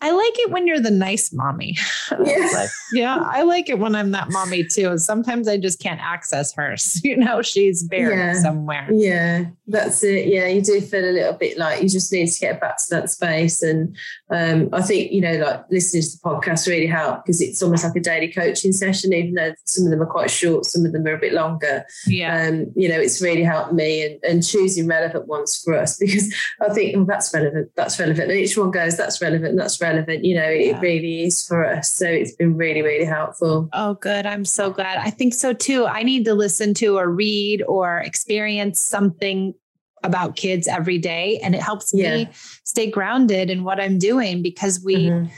I 0.00 0.10
like 0.10 0.38
it 0.38 0.50
when 0.50 0.66
you're 0.66 0.80
the 0.80 0.90
nice 0.90 1.32
mommy. 1.32 1.76
Yeah. 2.24 2.50
like, 2.54 2.70
yeah, 2.92 3.18
I 3.20 3.42
like 3.42 3.68
it 3.68 3.78
when 3.78 3.94
I'm 3.96 4.12
that 4.12 4.30
mommy 4.30 4.64
too. 4.64 4.96
Sometimes 4.96 5.48
I 5.48 5.58
just 5.58 5.80
can't 5.80 6.00
access 6.00 6.54
her. 6.54 6.76
So, 6.76 7.00
you 7.04 7.16
know, 7.16 7.42
she's 7.42 7.82
buried 7.82 8.16
yeah. 8.16 8.32
somewhere. 8.34 8.88
Yeah, 8.92 9.46
that's 9.66 10.02
it. 10.04 10.28
Yeah, 10.28 10.46
you 10.46 10.62
do 10.62 10.80
feel 10.80 11.04
a 11.04 11.10
little 11.10 11.32
bit 11.32 11.58
like 11.58 11.82
you 11.82 11.88
just 11.88 12.12
need 12.12 12.28
to 12.28 12.40
get 12.40 12.60
back 12.60 12.78
to 12.78 12.84
that 12.90 13.10
space. 13.10 13.62
And 13.62 13.96
um, 14.30 14.68
I 14.72 14.82
think, 14.82 15.12
you 15.12 15.20
know, 15.20 15.32
like 15.32 15.64
listening 15.70 16.04
to 16.04 16.10
the 16.10 16.18
podcast 16.22 16.68
really 16.68 16.86
help 16.86 17.24
because 17.24 17.40
it's 17.40 17.62
almost 17.62 17.84
like 17.84 17.96
a 17.96 18.00
daily 18.00 18.28
coaching 18.32 18.72
session, 18.72 19.12
even 19.12 19.34
though 19.34 19.54
some 19.64 19.84
of 19.84 19.90
them 19.90 20.02
are 20.02 20.06
quite 20.06 20.30
short, 20.30 20.64
some 20.64 20.86
of 20.86 20.92
them 20.92 21.06
are 21.06 21.14
a 21.14 21.18
bit 21.18 21.32
longer. 21.32 21.84
Yeah. 22.06 22.46
Um, 22.46 22.72
you 22.76 22.88
know, 22.88 23.00
it's 23.00 23.20
really 23.20 23.42
helped 23.42 23.72
me 23.72 24.06
and, 24.06 24.24
and 24.24 24.46
choosing 24.46 24.86
relevant 24.86 25.26
ones 25.26 25.60
for 25.62 25.76
us 25.76 25.96
because 26.00 26.32
I 26.60 26.72
think, 26.72 26.96
oh, 26.96 27.04
that's 27.04 27.34
relevant, 27.34 27.72
that's 27.74 27.98
relevant. 27.98 28.30
And 28.30 28.40
each 28.40 28.56
one 28.56 28.70
goes, 28.70 28.96
that's 28.96 29.20
relevant, 29.20 29.58
that's 29.58 29.80
relevant. 29.80 29.85
You 30.24 30.34
know, 30.36 30.48
yeah. 30.48 30.76
it 30.76 30.80
really 30.80 31.24
is 31.24 31.46
for 31.46 31.66
us. 31.66 31.90
So 31.90 32.06
it's 32.06 32.32
been 32.32 32.56
really, 32.56 32.82
really 32.82 33.04
helpful. 33.04 33.68
Oh, 33.72 33.94
good. 33.94 34.26
I'm 34.26 34.44
so 34.44 34.70
glad. 34.70 34.98
I 34.98 35.10
think 35.10 35.34
so 35.34 35.52
too. 35.52 35.86
I 35.86 36.02
need 36.02 36.24
to 36.24 36.34
listen 36.34 36.74
to 36.74 36.98
or 36.98 37.10
read 37.10 37.62
or 37.66 37.98
experience 37.98 38.80
something 38.80 39.54
about 40.02 40.36
kids 40.36 40.68
every 40.68 40.98
day. 40.98 41.38
And 41.42 41.54
it 41.54 41.62
helps 41.62 41.92
yeah. 41.92 42.16
me 42.16 42.28
stay 42.64 42.90
grounded 42.90 43.50
in 43.50 43.64
what 43.64 43.80
I'm 43.80 43.98
doing 43.98 44.42
because 44.42 44.82
we 44.84 45.06
mm-hmm. 45.06 45.30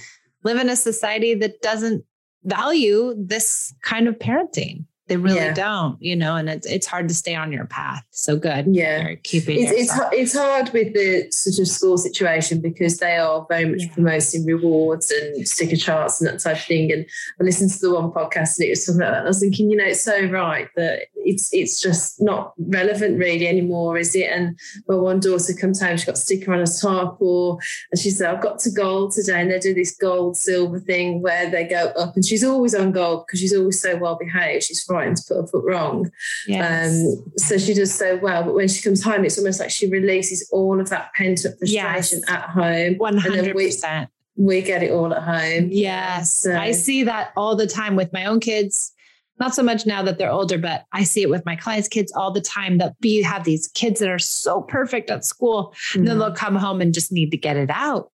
live 0.44 0.59
in 0.59 0.68
a 0.68 0.77
society 0.77 1.35
that 1.35 1.62
doesn't 1.62 2.05
value 2.44 3.14
this 3.18 3.75
kind 3.83 4.09
of 4.09 4.18
parenting. 4.18 4.85
They 5.09 5.16
really 5.16 5.37
yeah. 5.37 5.55
don't, 5.55 6.01
you 6.03 6.14
know, 6.14 6.37
and 6.37 6.49
it's 6.49 6.66
it's 6.66 6.87
hard 6.87 7.09
to 7.09 7.14
stay 7.14 7.35
on 7.35 7.53
your 7.53 7.64
path. 7.64 8.05
So 8.11 8.37
good. 8.37 8.66
Yeah. 8.68 9.14
keeping 9.23 9.62
it's, 9.62 9.73
it's, 9.73 10.01
it's 10.12 10.37
hard 10.37 10.71
with 10.73 10.92
the 10.94 11.31
sort 11.31 11.59
of 11.59 11.66
school 11.66 11.97
situation 11.99 12.61
because 12.61 12.99
they 12.99 13.16
are 13.16 13.47
very 13.49 13.64
much 13.64 13.83
yeah. 13.83 13.94
promoting 13.94 14.44
rewards 14.44 15.11
and 15.11 15.49
sticker 15.49 15.77
charts 15.77 16.21
and 16.21 16.29
that 16.29 16.40
type 16.40 16.57
of 16.57 16.62
thing. 16.62 16.92
And 16.92 17.07
I 17.40 17.44
listened 17.44 17.71
to 17.71 17.79
the 17.79 17.94
one 17.94 18.11
podcast 18.11 18.59
and 18.59 18.66
it 18.66 18.71
was 18.71 18.85
something 18.85 19.01
like 19.01 19.12
that. 19.12 19.25
I 19.25 19.29
was 19.29 19.40
thinking, 19.40 19.71
you 19.71 19.77
know, 19.77 19.85
it's 19.85 20.03
so 20.03 20.27
right 20.27 20.68
that 20.77 21.07
it's 21.14 21.53
it's 21.53 21.81
just 21.81 22.21
not 22.21 22.53
relevant 22.59 23.18
really 23.18 23.49
anymore, 23.49 23.99
is 23.99 24.14
it? 24.14 24.31
And 24.31 24.59
my 24.88 24.94
one 24.94 25.21
daughter 25.21 25.55
comes 25.55 25.81
home, 25.81 25.97
she 25.97 26.07
got 26.07 26.14
a 26.14 26.18
sticker 26.18 26.53
on 26.53 26.61
a 26.61 26.66
top 26.66 27.16
or 27.21 27.59
and 27.90 27.99
she 27.99 28.11
said, 28.11 28.35
I've 28.35 28.42
got 28.42 28.59
to 28.61 28.71
gold 28.71 29.12
today. 29.12 29.40
And 29.40 29.51
they 29.51 29.59
do 29.59 29.75
this 29.75 29.97
gold 29.97 30.37
silver 30.37 30.81
thing 30.81 31.23
where 31.23 31.51
they 31.51 31.64
go 31.64 31.92
up 31.97 32.14
and 32.14 32.25
she's 32.25 32.44
always 32.44 32.75
on 32.75 32.92
gold 32.92 33.27
because 33.27 33.40
she's 33.40 33.55
always 33.55 33.81
so 33.81 33.97
well 33.97 34.16
behaved. 34.16 34.64
She's 34.64 34.83
to 35.05 35.23
put 35.29 35.37
her 35.37 35.47
foot 35.47 35.65
wrong. 35.65 36.11
Yes. 36.47 36.91
Um, 36.91 37.33
so 37.37 37.59
she 37.59 37.75
does 37.75 37.95
so 37.95 38.17
well. 38.17 38.45
But 38.45 38.55
when 38.55 38.69
she 38.69 38.83
comes 38.83 39.03
home, 39.03 39.25
it's 39.25 39.39
almost 39.39 39.61
like 39.61 39.71
she 39.71 39.89
releases 39.89 40.49
all 40.53 40.81
of 40.81 40.89
that 40.91 41.13
pent 41.15 41.45
up 41.47 41.59
frustration 41.59 42.21
yes. 42.21 42.31
at 42.31 42.51
home. 42.51 42.97
100%. 42.97 44.09
We, 44.37 44.45
we 44.45 44.63
get 44.63 44.83
it 44.83 44.91
all 44.91 45.13
at 45.13 45.23
home. 45.23 45.69
Yes. 45.71 46.33
So. 46.33 46.57
I 46.57 46.73
see 46.73 47.05
that 47.05 47.33
all 47.37 47.57
the 47.57 47.67
time 47.67 47.97
with 47.97 48.13
my 48.13 48.25
own 48.27 48.41
kids 48.41 48.93
not 49.39 49.55
so 49.55 49.63
much 49.63 49.87
now 49.87 50.03
that 50.03 50.19
they're 50.19 50.31
older, 50.31 50.59
but 50.59 50.85
I 50.93 51.05
see 51.05 51.23
it 51.23 51.31
with 51.31 51.47
my 51.47 51.57
clients' 51.57 51.89
kids 51.89 52.13
all 52.13 52.33
the 52.33 52.41
time 52.41 52.79
that 52.79 52.95
we 53.01 53.23
have 53.23 53.45
these 53.45 53.69
kids 53.69 54.01
that 54.01 54.09
are 54.09 54.19
so 54.19 54.63
perfect 54.63 55.11
at 55.11 55.25
school. 55.25 55.73
Mm-hmm. 55.73 55.99
And 55.99 56.09
then 56.09 56.19
they'll 56.19 56.33
come 56.33 56.57
home 56.57 56.81
and 56.81 56.93
just 56.93 57.13
need 57.13 57.31
to 57.31 57.37
get 57.37 57.57
it 57.57 57.71
out. 57.71 58.11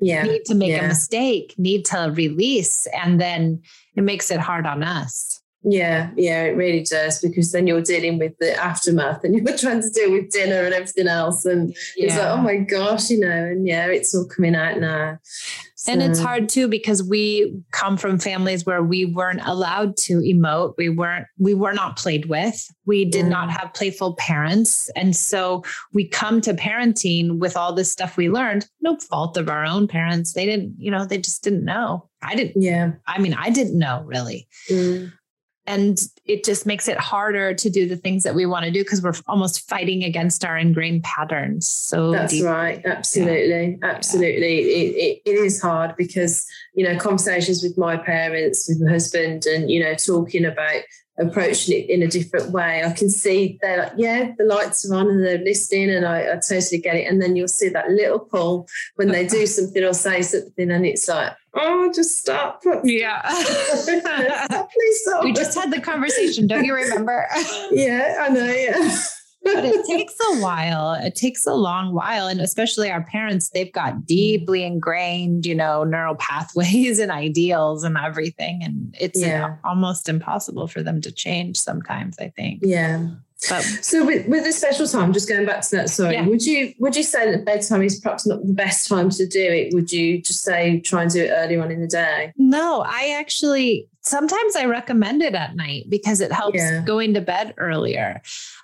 Yeah. 0.00 0.22
Need 0.22 0.46
to 0.46 0.54
make 0.54 0.70
yeah. 0.70 0.84
a 0.84 0.88
mistake, 0.88 1.54
need 1.58 1.84
to 1.86 2.12
release. 2.14 2.86
And 2.88 3.20
then 3.20 3.62
it 3.94 4.02
makes 4.02 4.30
it 4.30 4.40
hard 4.40 4.66
on 4.66 4.82
us. 4.82 5.41
Yeah, 5.64 6.10
yeah, 6.16 6.42
it 6.44 6.56
really 6.56 6.82
does 6.82 7.20
because 7.20 7.52
then 7.52 7.66
you're 7.66 7.82
dealing 7.82 8.18
with 8.18 8.36
the 8.38 8.54
aftermath 8.56 9.22
and 9.24 9.34
you're 9.48 9.56
trying 9.56 9.82
to 9.82 9.90
deal 9.90 10.10
with 10.12 10.30
dinner 10.30 10.64
and 10.64 10.74
everything 10.74 11.06
else. 11.06 11.44
And 11.44 11.76
yeah. 11.96 12.06
it's 12.06 12.16
like, 12.16 12.28
oh 12.28 12.36
my 12.38 12.56
gosh, 12.56 13.10
you 13.10 13.20
know, 13.20 13.30
and 13.30 13.66
yeah, 13.66 13.86
it's 13.86 14.14
all 14.14 14.26
coming 14.26 14.56
out 14.56 14.80
now. 14.80 15.18
So. 15.76 15.90
And 15.90 16.00
it's 16.00 16.20
hard 16.20 16.48
too 16.48 16.68
because 16.68 17.02
we 17.02 17.60
come 17.72 17.96
from 17.96 18.16
families 18.16 18.64
where 18.64 18.84
we 18.84 19.04
weren't 19.04 19.40
allowed 19.44 19.96
to 19.98 20.18
emote. 20.18 20.74
We 20.78 20.88
weren't, 20.88 21.26
we 21.38 21.54
were 21.54 21.72
not 21.72 21.96
played 21.96 22.26
with. 22.26 22.64
We 22.86 23.04
did 23.04 23.26
not 23.26 23.50
have 23.50 23.74
playful 23.74 24.14
parents. 24.14 24.90
And 24.94 25.16
so 25.16 25.64
we 25.92 26.06
come 26.06 26.40
to 26.42 26.54
parenting 26.54 27.40
with 27.40 27.56
all 27.56 27.72
this 27.72 27.90
stuff 27.90 28.16
we 28.16 28.30
learned, 28.30 28.68
no 28.80 28.96
fault 28.96 29.36
of 29.36 29.48
our 29.48 29.64
own 29.64 29.88
parents. 29.88 30.34
They 30.34 30.46
didn't, 30.46 30.76
you 30.78 30.92
know, 30.92 31.04
they 31.04 31.18
just 31.18 31.42
didn't 31.42 31.64
know. 31.64 32.08
I 32.22 32.36
didn't. 32.36 32.62
Yeah. 32.62 32.92
I 33.08 33.18
mean, 33.18 33.34
I 33.34 33.50
didn't 33.50 33.76
know 33.76 34.04
really. 34.06 34.46
Mm 34.70 35.12
and 35.66 36.00
it 36.24 36.44
just 36.44 36.66
makes 36.66 36.88
it 36.88 36.98
harder 36.98 37.54
to 37.54 37.70
do 37.70 37.86
the 37.86 37.96
things 37.96 38.24
that 38.24 38.34
we 38.34 38.46
want 38.46 38.64
to 38.64 38.70
do 38.70 38.82
because 38.82 39.02
we're 39.02 39.14
almost 39.28 39.68
fighting 39.68 40.02
against 40.02 40.44
our 40.44 40.58
ingrained 40.58 41.02
patterns 41.04 41.66
so 41.66 42.10
that's 42.10 42.32
deep. 42.32 42.44
right 42.44 42.84
absolutely 42.84 43.78
yeah. 43.80 43.88
absolutely 43.88 44.60
yeah. 44.60 44.76
It, 44.76 45.22
it, 45.24 45.30
it 45.30 45.34
is 45.34 45.60
hard 45.60 45.96
because 45.96 46.46
you 46.74 46.84
know 46.84 46.98
conversations 46.98 47.62
with 47.62 47.78
my 47.78 47.96
parents 47.96 48.68
with 48.68 48.80
my 48.80 48.90
husband 48.90 49.46
and 49.46 49.70
you 49.70 49.82
know 49.82 49.94
talking 49.94 50.44
about 50.44 50.82
approaching 51.18 51.78
it 51.78 51.90
in 51.90 52.02
a 52.02 52.08
different 52.08 52.50
way. 52.50 52.82
I 52.84 52.92
can 52.92 53.10
see 53.10 53.58
they're 53.60 53.78
like, 53.78 53.92
yeah, 53.96 54.32
the 54.38 54.44
lights 54.44 54.88
are 54.88 54.94
on 54.94 55.08
and 55.08 55.24
they're 55.24 55.38
listening, 55.38 55.90
and 55.90 56.06
I, 56.06 56.32
I, 56.32 56.36
totally 56.36 56.80
get 56.80 56.96
it. 56.96 57.06
And 57.06 57.20
then 57.20 57.36
you'll 57.36 57.48
see 57.48 57.68
that 57.68 57.90
little 57.90 58.18
pull 58.18 58.66
when 58.96 59.08
they 59.08 59.26
do 59.26 59.46
something 59.46 59.82
or 59.82 59.94
say 59.94 60.22
something, 60.22 60.70
and 60.70 60.86
it's 60.86 61.08
like, 61.08 61.32
oh, 61.54 61.92
just 61.94 62.18
stop. 62.18 62.62
Yeah. 62.84 63.20
Please 63.30 65.00
stop. 65.02 65.24
We 65.24 65.32
just 65.32 65.56
had 65.58 65.70
the 65.70 65.80
conversation. 65.80 66.46
Don't 66.46 66.64
you 66.64 66.74
remember? 66.74 67.26
yeah, 67.70 68.16
I 68.20 68.28
know. 68.28 68.46
Yeah 68.46 68.98
but 69.44 69.64
it 69.64 69.84
takes 69.90 70.14
a 70.20 70.40
while. 70.40 70.94
It 70.94 71.14
takes 71.14 71.46
a 71.46 71.54
long 71.54 71.92
while. 71.94 72.26
And 72.26 72.40
especially 72.40 72.90
our 72.90 73.02
parents, 73.02 73.50
they've 73.50 73.72
got 73.72 73.94
mm-hmm. 73.94 74.00
deeply 74.06 74.64
ingrained, 74.64 75.46
you 75.46 75.54
know, 75.54 75.84
neural 75.84 76.14
pathways 76.16 76.98
and 77.00 77.10
ideals 77.10 77.84
and 77.84 77.96
everything. 77.96 78.60
And 78.62 78.94
it's 78.98 79.20
yeah. 79.20 79.56
almost 79.64 80.08
impossible 80.08 80.68
for 80.68 80.82
them 80.82 81.00
to 81.02 81.12
change 81.12 81.58
sometimes, 81.58 82.16
I 82.18 82.28
think. 82.28 82.60
Yeah. 82.62 83.08
But, 83.48 83.62
so 83.62 84.06
with, 84.06 84.28
with 84.28 84.44
the 84.44 84.52
special 84.52 84.86
time, 84.86 85.12
just 85.12 85.28
going 85.28 85.46
back 85.46 85.62
to 85.62 85.76
that, 85.76 85.90
sorry, 85.90 86.14
yeah. 86.14 86.26
would 86.26 86.44
you 86.44 86.74
would 86.78 86.94
you 86.94 87.02
say 87.02 87.30
that 87.30 87.44
bedtime 87.44 87.82
is 87.82 87.98
perhaps 87.98 88.26
not 88.26 88.46
the 88.46 88.52
best 88.52 88.88
time 88.88 89.10
to 89.10 89.26
do 89.26 89.42
it? 89.42 89.74
Would 89.74 89.92
you 89.92 90.22
just 90.22 90.42
say 90.42 90.80
try 90.80 91.02
and 91.02 91.10
do 91.10 91.24
it 91.24 91.30
earlier 91.30 91.62
on 91.62 91.70
in 91.70 91.80
the 91.80 91.88
day? 91.88 92.32
No, 92.36 92.84
I 92.86 93.16
actually 93.18 93.88
sometimes 94.02 94.56
I 94.56 94.66
recommend 94.66 95.22
it 95.22 95.34
at 95.34 95.56
night 95.56 95.86
because 95.88 96.20
it 96.20 96.32
helps 96.32 96.58
yeah. 96.58 96.82
going 96.84 97.14
to 97.14 97.20
bed 97.20 97.54
earlier. 97.56 98.20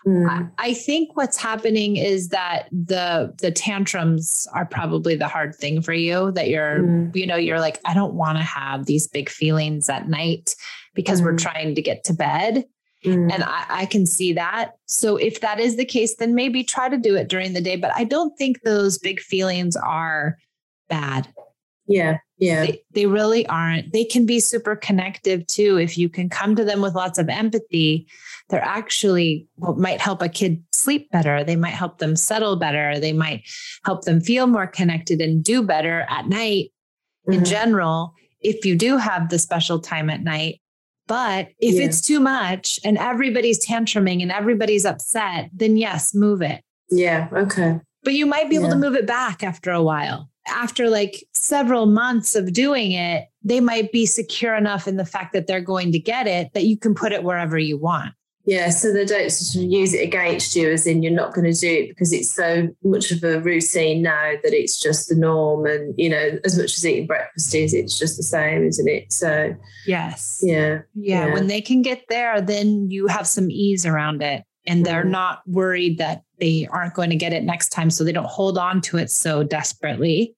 Mm. 0.07 0.51
I, 0.59 0.69
I, 0.69 0.75
think 0.75 1.17
what's 1.17 1.37
happening 1.37 1.97
is 1.97 2.29
that 2.29 2.69
the 2.73 3.35
the 3.41 3.51
tantrums 3.51 4.47
are 4.53 4.67
probably 4.67 5.17
the 5.17 5.29
hard 5.29 5.55
thing 5.55 5.81
for 5.81 5.93
you. 5.93 6.33
That 6.33 6.49
you're, 6.49 6.81
mm. 6.81 7.14
you 7.17 7.27
know, 7.27 7.37
you're 7.37 7.61
like, 7.61 7.81
I 7.85 7.95
don't 7.95 8.14
want 8.14 8.38
to 8.38 8.45
have 8.45 8.87
these 8.87 9.07
big 9.07 9.29
feelings 9.29 9.88
at 9.88 10.09
night 10.09 10.55
because 10.95 11.21
mm. 11.21 11.25
we're 11.25 11.37
trying 11.37 11.75
to 11.75 11.83
get 11.83 12.05
to 12.05 12.14
bed. 12.14 12.64
Mm. 13.05 13.33
And 13.33 13.45
I, 13.45 13.65
I, 13.69 13.87
can 13.87 14.07
see 14.07 14.33
that. 14.33 14.73
So 14.87 15.17
if 15.17 15.41
that 15.41 15.61
is 15.61 15.77
the 15.77 15.85
case, 15.85 16.17
then 16.17 16.35
maybe 16.35 16.65
try 16.65 16.89
to 16.89 16.97
do 16.97 17.15
it 17.15 17.29
during 17.29 17.53
the 17.53 17.61
day. 17.61 17.77
But 17.77 17.93
I 17.95 18.03
don't 18.03 18.37
think 18.37 18.63
those 18.63 18.99
big 18.99 19.21
feelings 19.21 19.77
are 19.77 20.37
bad. 20.89 21.29
Yeah. 21.87 22.19
Yeah. 22.39 22.67
They, 22.67 22.83
they 22.93 23.07
really 23.07 23.47
aren't. 23.47 23.93
They 23.93 24.05
can 24.05 24.27
be 24.27 24.41
super 24.41 24.77
connective 24.77 25.47
too. 25.47 25.79
If 25.79 25.97
you 25.97 26.09
can 26.09 26.29
come 26.29 26.57
to 26.57 26.65
them 26.65 26.83
with 26.83 26.95
lots 26.95 27.19
of 27.19 27.29
empathy, 27.29 28.09
they're 28.49 28.63
actually 28.63 29.47
what 29.57 29.79
might 29.79 30.01
help 30.01 30.21
a 30.21 30.29
kid 30.29 30.63
sleep 30.73 31.11
better. 31.11 31.45
They 31.45 31.57
might 31.57 31.75
help 31.75 31.99
them 31.99 32.17
settle 32.17 32.57
better. 32.57 32.99
They 32.99 33.13
might 33.13 33.45
help 33.85 34.05
them 34.05 34.21
feel 34.21 34.47
more 34.47 34.67
connected 34.67 35.21
and 35.21 35.43
do 35.43 35.63
better 35.63 36.07
at 36.09 36.29
night 36.29 36.73
mm-hmm. 37.29 37.33
in 37.39 37.45
general. 37.45 38.15
If 38.41 38.65
you 38.65 38.77
do 38.77 38.99
have 38.99 39.29
the 39.29 39.39
special 39.39 39.81
time 39.81 40.11
at 40.11 40.23
night, 40.23 40.61
but 41.09 41.49
if 41.59 41.75
yeah. 41.75 41.85
it's 41.85 42.01
too 42.01 42.21
much 42.21 42.79
and 42.85 42.97
everybody's 42.99 43.66
tantruming 43.66 44.23
and 44.23 44.31
everybody's 44.31 44.85
upset, 44.85 45.51
then 45.53 45.77
yes, 45.77 46.14
move 46.14 46.42
it. 46.42 46.62
Yeah. 46.90 47.29
Okay. 47.33 47.81
But 48.05 48.14
you 48.14 48.27
might 48.27 48.49
be 48.49 48.57
able 48.57 48.68
yeah. 48.68 48.75
to 48.75 48.81
move 48.81 48.94
it 48.94 49.07
back 49.07 49.42
after 49.42 49.73
a 49.73 49.83
while. 49.83 50.31
After 50.47 50.88
like 50.88 51.25
several 51.35 51.87
months 51.87 52.37
of 52.37 52.53
doing 52.53 52.92
it, 52.92 53.27
they 53.42 53.61
might 53.61 53.90
be 53.90 54.07
secure 54.07 54.55
enough 54.55 54.87
in 54.87 54.97
the 54.97 55.05
fact 55.05 55.33
that 55.33 55.47
they're 55.47 55.61
going 55.61 55.92
to 55.92 55.99
get 55.99 56.27
it 56.27 56.53
that 56.53 56.64
you 56.64 56.79
can 56.79 56.94
put 56.94 57.12
it 57.12 57.25
wherever 57.25 57.59
you 57.59 57.79
want. 57.79 58.14
Yeah, 58.49 58.71
so 58.71 58.95
they 58.95 59.05
don't 59.05 59.31
sort 59.31 59.63
of 59.63 59.71
use 59.71 59.93
it 59.93 60.03
against 60.03 60.57
you, 60.57 60.73
as 60.73 60.87
in 60.87 61.03
you're 61.03 61.13
not 61.13 61.35
going 61.35 61.53
to 61.53 61.61
do 61.61 61.71
it 61.71 61.89
because 61.91 62.15
it's 62.15 62.35
so 62.35 62.75
much 62.83 63.11
of 63.11 63.23
a 63.23 63.41
routine 63.43 64.01
now 64.01 64.33
that 64.43 64.55
it's 64.55 64.81
just 64.81 65.11
the 65.11 65.17
norm. 65.17 65.67
And, 65.67 65.95
you 65.99 66.09
know, 66.09 66.39
as 66.47 66.57
much 66.57 66.79
as 66.79 66.87
eating 66.87 67.07
breakfast 67.07 67.55
is, 67.55 67.75
it's 67.75 67.99
just 67.99 68.17
the 68.17 68.23
same, 68.23 68.65
isn't 68.65 68.89
it? 68.89 69.13
So, 69.13 69.55
yes. 69.87 70.41
Yeah. 70.43 70.81
Yeah. 70.95 71.27
yeah. 71.27 71.35
When 71.35 71.49
they 71.49 71.61
can 71.61 71.83
get 71.83 72.05
there, 72.09 72.41
then 72.41 72.91
you 72.91 73.07
have 73.09 73.27
some 73.27 73.51
ease 73.51 73.85
around 73.85 74.23
it 74.23 74.45
and 74.67 74.83
they're 74.83 75.05
mm. 75.05 75.11
not 75.11 75.43
worried 75.47 75.99
that 75.99 76.23
they 76.41 76.67
aren't 76.71 76.95
going 76.95 77.11
to 77.11 77.17
get 77.17 77.35
it 77.35 77.45
next 77.45 77.69
time. 77.69 77.91
So 77.91 78.03
they 78.03 78.13
don't 78.13 78.25
hold 78.25 78.57
on 78.57 78.81
to 78.81 78.97
it 78.97 79.11
so 79.11 79.43
desperately. 79.43 80.35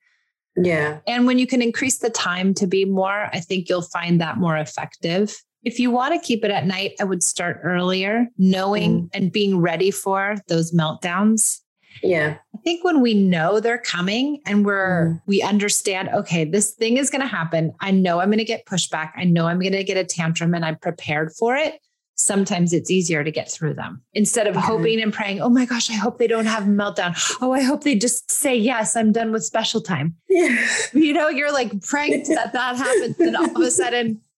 Yeah. 0.56 0.98
And 1.06 1.28
when 1.28 1.38
you 1.38 1.46
can 1.46 1.62
increase 1.62 1.98
the 1.98 2.10
time 2.10 2.54
to 2.54 2.66
be 2.66 2.84
more, 2.84 3.30
I 3.32 3.38
think 3.38 3.68
you'll 3.68 3.82
find 3.82 4.20
that 4.20 4.36
more 4.36 4.56
effective. 4.56 5.40
If 5.62 5.78
you 5.78 5.90
want 5.90 6.14
to 6.14 6.26
keep 6.26 6.44
it 6.44 6.50
at 6.50 6.66
night, 6.66 6.92
I 7.00 7.04
would 7.04 7.22
start 7.22 7.60
earlier, 7.62 8.26
knowing 8.38 9.02
mm. 9.02 9.10
and 9.12 9.30
being 9.32 9.58
ready 9.58 9.90
for 9.90 10.36
those 10.48 10.72
meltdowns. 10.72 11.60
Yeah. 12.02 12.36
I 12.54 12.58
think 12.62 12.84
when 12.84 13.00
we 13.00 13.14
know 13.14 13.60
they're 13.60 13.78
coming 13.78 14.40
and 14.46 14.64
we're 14.64 15.10
mm. 15.10 15.22
we 15.26 15.42
understand, 15.42 16.08
okay, 16.10 16.44
this 16.44 16.72
thing 16.72 16.96
is 16.96 17.10
going 17.10 17.22
to 17.22 17.26
happen. 17.26 17.72
I 17.80 17.90
know 17.90 18.20
I'm 18.20 18.28
going 18.28 18.38
to 18.38 18.44
get 18.44 18.66
pushback. 18.66 19.12
I 19.16 19.24
know 19.24 19.46
I'm 19.46 19.60
going 19.60 19.72
to 19.72 19.84
get 19.84 19.96
a 19.96 20.04
tantrum 20.04 20.54
and 20.54 20.64
I'm 20.64 20.76
prepared 20.76 21.32
for 21.38 21.56
it. 21.56 21.78
Sometimes 22.16 22.74
it's 22.74 22.90
easier 22.90 23.24
to 23.24 23.30
get 23.30 23.50
through 23.50 23.72
them 23.74 24.02
instead 24.12 24.46
of 24.46 24.54
hoping 24.54 25.00
and 25.00 25.10
praying, 25.10 25.40
oh 25.40 25.48
my 25.48 25.64
gosh, 25.64 25.88
I 25.88 25.94
hope 25.94 26.18
they 26.18 26.26
don't 26.26 26.44
have 26.44 26.64
a 26.64 26.70
meltdown. 26.70 27.16
Oh, 27.40 27.52
I 27.52 27.62
hope 27.62 27.82
they 27.82 27.94
just 27.94 28.30
say, 28.30 28.54
yes, 28.54 28.94
I'm 28.94 29.10
done 29.10 29.32
with 29.32 29.42
special 29.42 29.80
time. 29.80 30.16
Yeah. 30.28 30.66
You 30.92 31.14
know, 31.14 31.30
you're 31.30 31.52
like 31.52 31.80
praying 31.80 32.24
that 32.28 32.52
that 32.52 32.76
happens. 32.76 33.18
And 33.20 33.36
all 33.36 33.50
of 33.50 33.56
a 33.56 33.70
sudden, 33.70 34.20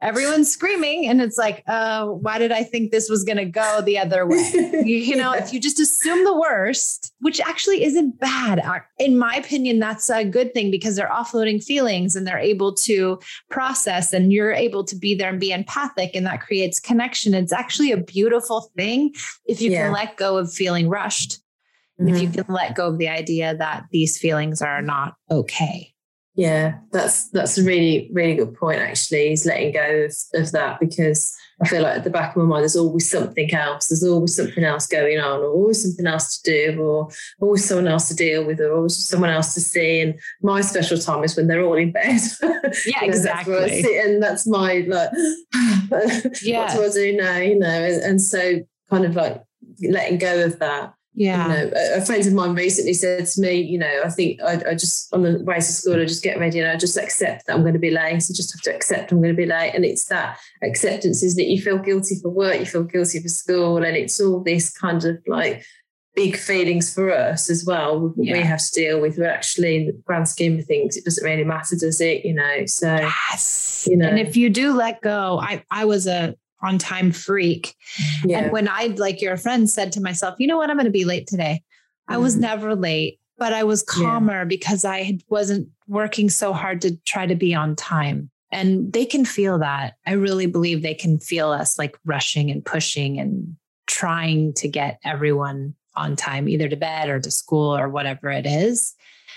everyone's 0.00 0.50
screaming 0.58 1.06
and 1.06 1.20
it's 1.20 1.38
like 1.38 1.62
uh, 1.66 2.06
why 2.06 2.38
did 2.38 2.52
i 2.52 2.62
think 2.62 2.90
this 2.90 3.08
was 3.08 3.24
going 3.24 3.36
to 3.36 3.44
go 3.44 3.80
the 3.82 3.98
other 3.98 4.26
way 4.26 4.50
you, 4.84 4.96
you 4.96 5.16
know 5.16 5.34
yeah. 5.34 5.42
if 5.42 5.52
you 5.52 5.60
just 5.60 5.80
assume 5.80 6.24
the 6.24 6.38
worst 6.38 7.12
which 7.20 7.40
actually 7.40 7.84
isn't 7.84 8.18
bad 8.18 8.60
in 8.98 9.18
my 9.18 9.34
opinion 9.34 9.78
that's 9.78 10.08
a 10.10 10.24
good 10.24 10.52
thing 10.54 10.70
because 10.70 10.96
they're 10.96 11.08
offloading 11.08 11.62
feelings 11.62 12.14
and 12.16 12.26
they're 12.26 12.38
able 12.38 12.72
to 12.72 13.18
process 13.50 14.12
and 14.12 14.32
you're 14.32 14.52
able 14.52 14.84
to 14.84 14.96
be 14.96 15.14
there 15.14 15.30
and 15.30 15.40
be 15.40 15.52
empathic 15.52 16.10
and 16.14 16.26
that 16.26 16.40
creates 16.40 16.80
connection 16.80 17.34
it's 17.34 17.52
actually 17.52 17.92
a 17.92 17.96
beautiful 17.96 18.70
thing 18.76 19.12
if 19.46 19.60
you 19.60 19.70
yeah. 19.70 19.84
can 19.84 19.92
let 19.92 20.16
go 20.16 20.36
of 20.36 20.52
feeling 20.52 20.88
rushed 20.88 21.40
mm-hmm. 22.00 22.14
if 22.14 22.22
you 22.22 22.28
mm-hmm. 22.28 22.42
can 22.42 22.54
let 22.54 22.74
go 22.74 22.88
of 22.88 22.98
the 22.98 23.08
idea 23.08 23.56
that 23.56 23.84
these 23.90 24.18
feelings 24.18 24.62
are 24.62 24.82
not 24.82 25.14
okay 25.30 25.92
yeah, 26.38 26.78
that's 26.92 27.30
that's 27.30 27.58
a 27.58 27.64
really 27.64 28.08
really 28.12 28.36
good 28.36 28.54
point. 28.54 28.78
Actually, 28.78 29.32
is 29.32 29.44
letting 29.44 29.72
go 29.72 30.04
of, 30.04 30.14
of 30.40 30.52
that 30.52 30.78
because 30.78 31.36
I 31.60 31.66
feel 31.66 31.82
like 31.82 31.96
at 31.96 32.04
the 32.04 32.10
back 32.10 32.36
of 32.36 32.42
my 32.44 32.48
mind, 32.48 32.62
there's 32.62 32.76
always 32.76 33.10
something 33.10 33.52
else. 33.52 33.88
There's 33.88 34.04
always 34.04 34.36
something 34.36 34.62
else 34.62 34.86
going 34.86 35.18
on, 35.18 35.40
or 35.40 35.48
always 35.48 35.82
something 35.82 36.06
else 36.06 36.38
to 36.38 36.52
do, 36.52 36.80
or 36.80 37.08
always 37.40 37.64
someone 37.64 37.88
else 37.88 38.06
to 38.10 38.14
deal 38.14 38.44
with, 38.44 38.60
or 38.60 38.72
always 38.72 38.96
someone 38.96 39.30
else 39.30 39.52
to 39.54 39.60
see. 39.60 40.00
And 40.00 40.14
my 40.40 40.60
special 40.60 40.98
time 40.98 41.24
is 41.24 41.36
when 41.36 41.48
they're 41.48 41.64
all 41.64 41.76
in 41.76 41.90
bed. 41.90 42.20
Yeah, 42.86 43.02
exactly. 43.02 43.82
That's 43.82 44.06
and 44.06 44.22
that's 44.22 44.46
my 44.46 44.84
like. 44.86 45.10
yeah. 46.42 46.76
What 46.78 46.92
do 46.92 47.00
I 47.00 47.04
do 47.04 47.16
now? 47.16 47.36
You 47.38 47.58
know, 47.58 47.66
and, 47.66 48.02
and 48.02 48.22
so 48.22 48.60
kind 48.90 49.04
of 49.04 49.16
like 49.16 49.42
letting 49.82 50.18
go 50.18 50.44
of 50.44 50.60
that 50.60 50.94
yeah. 51.18 51.42
You 51.42 51.48
know, 51.48 51.72
a, 51.74 51.96
a, 51.96 52.00
friend 52.00 52.24
of 52.24 52.32
mine 52.32 52.54
recently 52.54 52.94
said 52.94 53.26
to 53.26 53.40
me, 53.40 53.54
you 53.54 53.76
know, 53.76 54.02
I 54.04 54.08
think 54.08 54.40
I, 54.40 54.62
I, 54.68 54.74
just, 54.74 55.12
on 55.12 55.22
the 55.22 55.42
way 55.42 55.56
to 55.56 55.62
school, 55.62 56.00
I 56.00 56.04
just 56.04 56.22
get 56.22 56.38
ready 56.38 56.60
and 56.60 56.70
I 56.70 56.76
just 56.76 56.96
accept 56.96 57.46
that 57.46 57.56
I'm 57.56 57.62
going 57.62 57.72
to 57.72 57.80
be 57.80 57.90
late. 57.90 58.22
So 58.22 58.32
just 58.32 58.52
have 58.52 58.60
to 58.62 58.74
accept 58.74 59.10
I'm 59.10 59.18
going 59.18 59.34
to 59.34 59.36
be 59.36 59.44
late. 59.44 59.72
And 59.74 59.84
it's 59.84 60.04
that 60.06 60.38
acceptance 60.62 61.24
is 61.24 61.34
that 61.34 61.48
you 61.48 61.60
feel 61.60 61.78
guilty 61.78 62.20
for 62.22 62.28
work, 62.28 62.60
you 62.60 62.66
feel 62.66 62.84
guilty 62.84 63.20
for 63.20 63.28
school. 63.28 63.78
And 63.78 63.96
it's 63.96 64.20
all 64.20 64.44
this 64.44 64.70
kind 64.70 65.04
of 65.04 65.18
like 65.26 65.64
big 66.14 66.36
feelings 66.36 66.94
for 66.94 67.12
us 67.12 67.50
as 67.50 67.64
well. 67.64 68.14
Yeah. 68.16 68.34
We 68.34 68.42
have 68.42 68.64
to 68.64 68.72
deal 68.72 69.00
with, 69.00 69.16
but 69.16 69.26
actually, 69.26 69.76
in 69.76 69.86
the 69.86 69.92
grand 70.04 70.28
scheme 70.28 70.56
of 70.56 70.66
things, 70.66 70.96
it 70.96 71.04
doesn't 71.04 71.24
really 71.24 71.42
matter, 71.42 71.74
does 71.74 72.00
it? 72.00 72.24
You 72.24 72.34
know, 72.34 72.64
so, 72.66 72.94
yes. 72.94 73.88
you 73.90 73.96
know. 73.96 74.06
And 74.06 74.20
if 74.20 74.36
you 74.36 74.50
do 74.50 74.72
let 74.72 75.00
go, 75.00 75.40
I, 75.42 75.64
I 75.68 75.84
was 75.84 76.06
a, 76.06 76.36
on 76.62 76.78
time 76.78 77.12
freak. 77.12 77.74
Yeah. 78.24 78.40
And 78.40 78.52
when 78.52 78.68
I, 78.68 78.94
like 78.96 79.20
your 79.20 79.36
friend, 79.36 79.68
said 79.68 79.92
to 79.92 80.00
myself, 80.00 80.36
you 80.38 80.46
know 80.46 80.56
what, 80.56 80.70
I'm 80.70 80.76
going 80.76 80.86
to 80.86 80.90
be 80.90 81.04
late 81.04 81.26
today. 81.26 81.62
Mm-hmm. 81.62 82.14
I 82.14 82.16
was 82.18 82.34
mm-hmm. 82.34 82.42
never 82.42 82.74
late, 82.74 83.20
but 83.36 83.52
I 83.52 83.64
was 83.64 83.82
calmer 83.82 84.40
yeah. 84.40 84.44
because 84.44 84.84
I 84.84 85.18
wasn't 85.28 85.68
working 85.86 86.30
so 86.30 86.52
hard 86.52 86.82
to 86.82 86.96
try 87.04 87.26
to 87.26 87.34
be 87.34 87.54
on 87.54 87.76
time. 87.76 88.30
And 88.50 88.92
they 88.92 89.04
can 89.04 89.24
feel 89.24 89.58
that. 89.58 89.94
I 90.06 90.12
really 90.12 90.46
believe 90.46 90.82
they 90.82 90.94
can 90.94 91.18
feel 91.18 91.50
us 91.50 91.78
like 91.78 91.98
rushing 92.04 92.50
and 92.50 92.64
pushing 92.64 93.18
and 93.18 93.56
trying 93.86 94.54
to 94.54 94.68
get 94.68 94.98
everyone 95.04 95.74
on 95.94 96.16
time, 96.16 96.48
either 96.48 96.68
to 96.68 96.76
bed 96.76 97.08
or 97.08 97.20
to 97.20 97.30
school 97.30 97.76
or 97.76 97.88
whatever 97.88 98.30
it 98.30 98.46
is. 98.46 98.94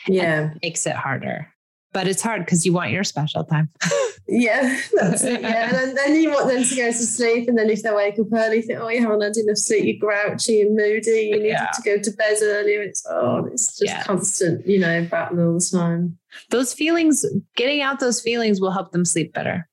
Yeah. 0.08 0.52
It 0.52 0.60
makes 0.62 0.86
it 0.86 0.96
harder 0.96 1.51
but 1.94 2.08
it's 2.08 2.22
hard 2.22 2.46
because 2.46 2.66
you 2.66 2.74
want 2.74 2.92
your 2.92 3.04
special 3.04 3.44
time. 3.44 3.70
yeah, 4.28 4.80
that's 4.94 5.24
it. 5.24 5.42
Yeah, 5.42 5.84
and 5.84 5.98
then 5.98 6.16
you 6.16 6.32
want 6.32 6.48
them 6.48 6.64
to 6.64 6.76
go 6.76 6.88
to 6.88 6.94
sleep, 6.94 7.48
and 7.50 7.58
then 7.58 7.70
if 7.70 7.84
they 7.84 7.92
wake 7.92 8.18
up 8.20 8.28
early, 8.32 8.58
you 8.58 8.62
think, 8.62 8.80
oh, 8.80 8.90
you 8.90 9.02
haven't 9.02 9.22
had 9.22 9.38
enough 9.38 9.58
sleep. 9.58 9.84
You're 9.86 10.00
grouchy 10.00 10.62
and 10.62 10.76
moody. 10.76 11.30
You 11.32 11.40
need 11.40 11.50
yeah. 11.50 11.70
to 11.74 11.82
go 11.84 12.00
to 12.00 12.12
bed 12.12 12.38
earlier. 12.42 12.82
It's 12.82 13.06
oh, 13.10 13.46
it's 13.46 13.78
just 13.78 13.94
yeah. 13.94 14.04
constant, 14.04 14.66
you 14.66 14.80
know, 14.80 15.06
battle 15.06 15.40
all 15.40 15.54
the 15.56 15.70
time. 15.72 16.18
Those 16.50 16.74
feelings, 16.74 17.26
getting 17.56 17.82
out 17.82 18.00
those 18.00 18.22
feelings, 18.22 18.62
will 18.62 18.72
help 18.72 18.92
them 18.92 19.06
sleep 19.06 19.34
better. 19.34 19.68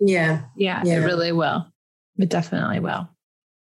Yeah, 0.00 0.42
yeah, 0.56 0.82
yeah. 0.84 0.94
it 0.94 1.04
really 1.04 1.32
will. 1.32 1.66
It 2.18 2.30
definitely 2.30 2.80
will. 2.80 3.08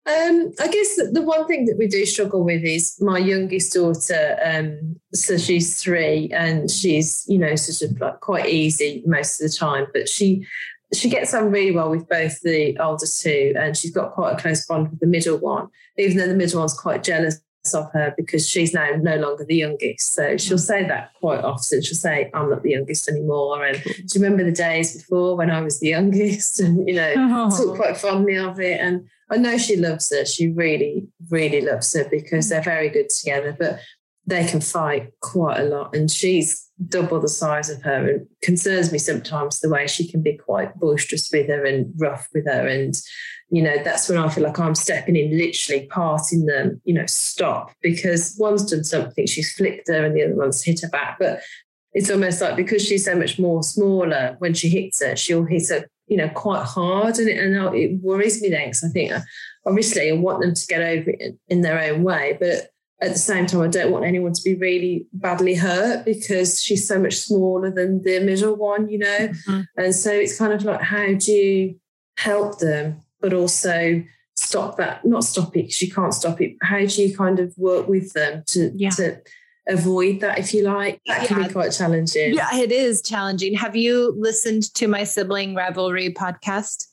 Um, 0.08 0.54
I 0.62 0.70
guess 0.70 0.96
the 1.12 1.22
one 1.22 1.48
thing 1.48 1.66
that 1.66 1.78
we 1.78 1.88
do 1.88 2.06
struggle 2.06 2.46
with 2.46 2.64
is 2.64 2.96
my 3.02 3.18
youngest 3.18 3.74
daughter. 3.74 4.40
Um, 4.42 4.96
so 5.14 5.38
she's 5.38 5.82
three, 5.82 6.30
and 6.34 6.72
she's 6.72 7.26
you 7.28 7.38
know 7.38 7.56
sort 7.56 7.92
of 7.92 8.00
like 8.00 8.22
quite 8.22 8.48
easy 8.48 9.04
most 9.06 9.42
of 9.42 9.52
the 9.52 9.58
time, 9.58 9.88
but 9.94 10.08
she 10.08 10.46
she 10.94 11.10
gets 11.10 11.34
on 11.34 11.52
really 11.52 11.72
well 11.72 11.90
with 11.90 12.08
both 12.08 12.40
the 12.40 12.78
older 12.80 13.06
two, 13.06 13.54
and 13.60 13.76
she's 13.76 13.92
got 13.92 14.14
quite 14.14 14.34
a 14.34 14.38
close 14.38 14.66
bond 14.66 14.92
with 14.92 15.02
the 15.02 15.08
middle 15.08 15.40
one, 15.40 15.68
even 15.98 16.16
though 16.16 16.28
the 16.28 16.36
middle 16.36 16.62
one's 16.62 16.74
quite 16.74 17.04
jealous 17.04 17.42
of 17.74 17.92
her 17.92 18.14
because 18.16 18.48
she's 18.48 18.74
now 18.74 18.92
no 19.02 19.18
longer 19.18 19.44
the 19.44 19.56
youngest. 19.56 20.14
So 20.14 20.38
she'll 20.38 20.58
say 20.58 20.88
that 20.88 21.12
quite 21.20 21.44
often. 21.44 21.82
She'll 21.82 21.98
say, 21.98 22.32
I'm 22.34 22.50
not 22.50 22.64
the 22.64 22.72
youngest 22.72 23.10
anymore. 23.10 23.66
And 23.66 23.84
do 23.84 23.92
you 23.92 24.22
remember 24.22 24.46
the 24.46 24.56
days 24.56 24.96
before 24.96 25.36
when 25.36 25.52
I 25.52 25.60
was 25.60 25.82
the 25.82 25.90
youngest? 25.90 26.60
And, 26.68 26.88
you 26.88 26.96
know, 26.96 27.14
oh. 27.18 27.50
talk 27.58 27.76
quite 27.76 27.98
fondly 27.98 28.38
of 28.38 28.60
it. 28.62 28.80
And 28.80 29.10
I 29.30 29.38
know 29.38 29.58
she 29.58 29.76
loves 29.76 30.10
her. 30.12 30.26
She 30.26 30.48
really, 30.50 31.08
really 31.30 31.62
loves 31.62 31.94
her 31.94 32.08
because 32.10 32.50
they're 32.50 32.62
very 32.62 32.90
good 32.90 33.10
together. 33.10 33.56
But 33.58 33.80
they 34.28 34.46
can 34.46 34.60
fight 34.60 35.10
quite 35.22 35.60
a 35.60 35.64
lot. 35.64 35.96
And 35.96 36.12
she's 36.12 36.70
double 36.90 37.20
the 37.20 37.30
size 37.30 37.70
of 37.70 37.82
her 37.82 38.10
and 38.10 38.28
concerns 38.44 38.92
me 38.92 39.00
sometimes 39.00 39.60
the 39.60 39.70
way 39.70 39.88
she 39.88 40.08
can 40.08 40.22
be 40.22 40.34
quite 40.34 40.76
boisterous 40.76 41.30
with 41.32 41.48
her 41.48 41.66
and 41.66 41.92
rough 41.98 42.28
with 42.34 42.46
her. 42.46 42.68
And, 42.68 42.94
you 43.50 43.64
know, 43.64 43.82
that's 43.84 44.10
when 44.10 44.18
I 44.18 44.28
feel 44.30 44.44
like 44.44 44.60
I'm 44.60 44.76
stepping 44.76 45.16
in, 45.16 45.36
literally 45.36 45.88
parting 45.88 46.46
them, 46.46 46.82
you 46.84 46.94
know, 46.94 47.06
stop 47.08 47.74
because 47.82 48.36
one's 48.38 48.70
done 48.70 48.84
something, 48.84 49.26
she's 49.26 49.54
flicked 49.54 49.88
her 49.88 50.06
and 50.06 50.16
the 50.16 50.24
other 50.24 50.36
one's 50.36 50.64
hit 50.64 50.82
her 50.82 50.90
back. 50.90 51.18
But 51.20 51.42
it's 51.94 52.12
almost 52.12 52.42
like 52.42 52.58
because 52.58 52.86
she's 52.86 53.06
so 53.06 53.16
much 53.16 53.40
more 53.40 53.64
smaller, 53.64 54.36
when 54.40 54.54
she 54.54 54.68
hits 54.68 55.02
her, 55.02 55.16
she'll 55.16 55.46
hit 55.46 55.70
her, 55.70 55.90
you 56.08 56.18
know, 56.18 56.30
quite 56.30 56.64
hard. 56.64 57.18
And 57.18 57.30
it, 57.30 57.38
and 57.38 57.76
it 57.76 58.02
worries 58.02 58.42
me 58.42 58.50
then 58.50 58.68
because 58.68 58.84
I 58.84 58.90
think, 58.90 59.12
uh, 59.12 59.20
obviously, 59.66 60.10
I 60.10 60.14
want 60.14 60.42
them 60.42 60.54
to 60.54 60.68
get 60.68 60.82
over 60.82 61.10
it 61.10 61.38
in 61.48 61.62
their 61.62 61.80
own 61.80 62.04
way. 62.04 62.38
But 62.40 62.72
at 63.02 63.14
the 63.14 63.20
same 63.20 63.46
time, 63.46 63.62
I 63.62 63.68
don't 63.68 63.92
want 63.92 64.06
anyone 64.06 64.34
to 64.34 64.42
be 64.44 64.56
really 64.56 65.06
badly 65.14 65.56
hurt 65.56 66.06
because 66.06 66.64
she's 66.64 66.88
so 66.88 67.00
much 67.00 67.16
smaller 67.16 67.70
than 67.70 68.02
the 68.04 68.20
middle 68.22 68.56
one, 68.56 68.90
you 68.90 68.98
know? 68.98 69.28
Mm-hmm. 69.28 69.62
And 69.78 69.94
so 69.94 70.12
it's 70.12 70.38
kind 70.38 70.54
of 70.54 70.64
like, 70.64 70.82
how 70.82 71.14
do 71.14 71.32
you 71.32 71.80
help 72.18 72.60
them, 72.60 73.04
but 73.22 73.34
also 73.34 74.04
stop 74.36 74.78
that, 74.78 75.06
not 75.06 75.24
stop 75.24 75.50
it 75.50 75.64
because 75.64 75.82
you 75.82 75.92
can't 75.92 76.14
stop 76.14 76.42
it. 76.42 76.56
How 76.64 76.80
do 76.80 77.02
you 77.04 77.16
kind 77.16 77.40
of 77.40 77.54
work 77.58 77.88
with 77.88 78.14
them 78.14 78.44
to, 78.48 78.72
yeah. 78.76 78.90
to 78.92 79.22
avoid 79.68 80.20
that, 80.22 80.40
if 80.40 80.54
you 80.54 80.64
like? 80.64 81.02
That 81.08 81.28
can 81.28 81.42
yeah. 81.42 81.48
be 81.48 81.54
quite 81.54 81.72
challenging. 81.72 82.34
Yeah, 82.34 82.56
it 82.56 82.72
is 82.72 83.02
challenging. 83.02 83.54
Have 83.56 83.76
you 83.76 84.14
listened 84.18 84.74
to 84.76 84.88
my 84.88 85.04
sibling 85.04 85.56
rivalry 85.56 86.14
podcast? 86.14 86.88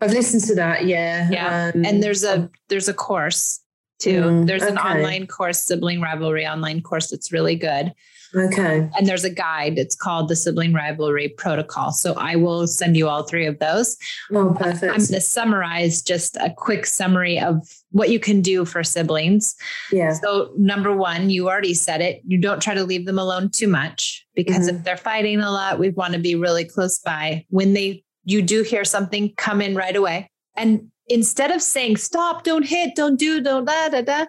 I've 0.00 0.12
listened 0.12 0.44
to 0.44 0.54
that, 0.56 0.86
yeah. 0.86 1.28
Yeah. 1.30 1.72
Um, 1.74 1.84
and 1.84 2.02
there's 2.02 2.24
a 2.24 2.50
there's 2.68 2.88
a 2.88 2.94
course 2.94 3.60
too. 3.98 4.22
Mm, 4.22 4.46
there's 4.46 4.62
okay. 4.62 4.72
an 4.72 4.78
online 4.78 5.26
course, 5.26 5.64
sibling 5.64 6.00
rivalry 6.00 6.46
online 6.46 6.82
course 6.82 7.10
that's 7.10 7.32
really 7.32 7.56
good. 7.56 7.92
Okay. 8.34 8.88
And 8.96 9.06
there's 9.06 9.24
a 9.24 9.30
guide. 9.30 9.78
It's 9.78 9.96
called 9.96 10.28
the 10.28 10.36
Sibling 10.36 10.72
Rivalry 10.72 11.28
Protocol. 11.28 11.92
So 11.92 12.14
I 12.14 12.36
will 12.36 12.66
send 12.66 12.96
you 12.96 13.08
all 13.08 13.22
three 13.22 13.46
of 13.46 13.58
those. 13.58 13.96
Oh, 14.32 14.54
perfect. 14.58 14.84
I'm 14.84 14.98
going 14.98 15.06
to 15.06 15.20
summarize 15.20 16.02
just 16.02 16.36
a 16.36 16.52
quick 16.56 16.86
summary 16.86 17.38
of 17.38 17.66
what 17.90 18.10
you 18.10 18.20
can 18.20 18.42
do 18.42 18.64
for 18.64 18.84
siblings. 18.84 19.56
Yeah. 19.90 20.12
So, 20.12 20.52
number 20.56 20.94
one, 20.94 21.30
you 21.30 21.48
already 21.48 21.74
said 21.74 22.00
it. 22.00 22.20
You 22.26 22.38
don't 22.38 22.60
try 22.60 22.74
to 22.74 22.84
leave 22.84 23.06
them 23.06 23.18
alone 23.18 23.50
too 23.50 23.68
much 23.68 24.26
because 24.34 24.66
mm-hmm. 24.66 24.76
if 24.76 24.84
they're 24.84 24.96
fighting 24.96 25.40
a 25.40 25.50
lot, 25.50 25.78
we 25.78 25.90
want 25.90 26.12
to 26.12 26.18
be 26.18 26.34
really 26.34 26.64
close 26.64 26.98
by. 26.98 27.46
When 27.48 27.72
they 27.72 28.04
you 28.28 28.42
do 28.42 28.62
hear 28.62 28.84
something, 28.84 29.32
come 29.36 29.62
in 29.62 29.74
right 29.74 29.96
away. 29.96 30.30
And 30.54 30.90
instead 31.06 31.50
of 31.50 31.62
saying, 31.62 31.96
stop, 31.96 32.44
don't 32.44 32.66
hit, 32.66 32.94
don't 32.94 33.18
do, 33.18 33.40
don't 33.40 33.64
da, 33.64 33.88
da, 33.88 34.02
da, 34.02 34.26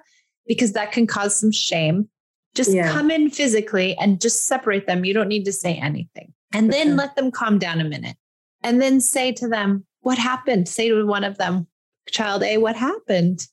because 0.47 0.71
that 0.71 0.93
can 0.93 1.05
cause 1.05 1.35
some 1.35 1.51
shame, 1.51 2.07
just 2.55 2.73
yeah. 2.73 2.91
come 2.91 3.11
in 3.11 3.29
physically 3.29 3.95
and 3.97 4.19
just 4.19 4.45
separate 4.45 4.87
them. 4.87 5.05
You 5.05 5.13
don't 5.13 5.27
need 5.27 5.45
to 5.45 5.53
say 5.53 5.75
anything. 5.75 6.33
And 6.53 6.73
then 6.73 6.95
let 6.95 7.15
them 7.15 7.31
calm 7.31 7.59
down 7.59 7.79
a 7.79 7.83
minute. 7.83 8.17
And 8.63 8.81
then 8.81 8.99
say 9.01 9.31
to 9.33 9.47
them, 9.47 9.85
what 10.01 10.17
happened? 10.17 10.67
Say 10.67 10.89
to 10.89 11.05
one 11.05 11.23
of 11.23 11.37
them, 11.37 11.67
child 12.09 12.43
A, 12.43 12.57
what 12.57 12.75
happened? 12.75 13.47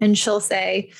And 0.00 0.16
she'll 0.16 0.40
say, 0.40 0.92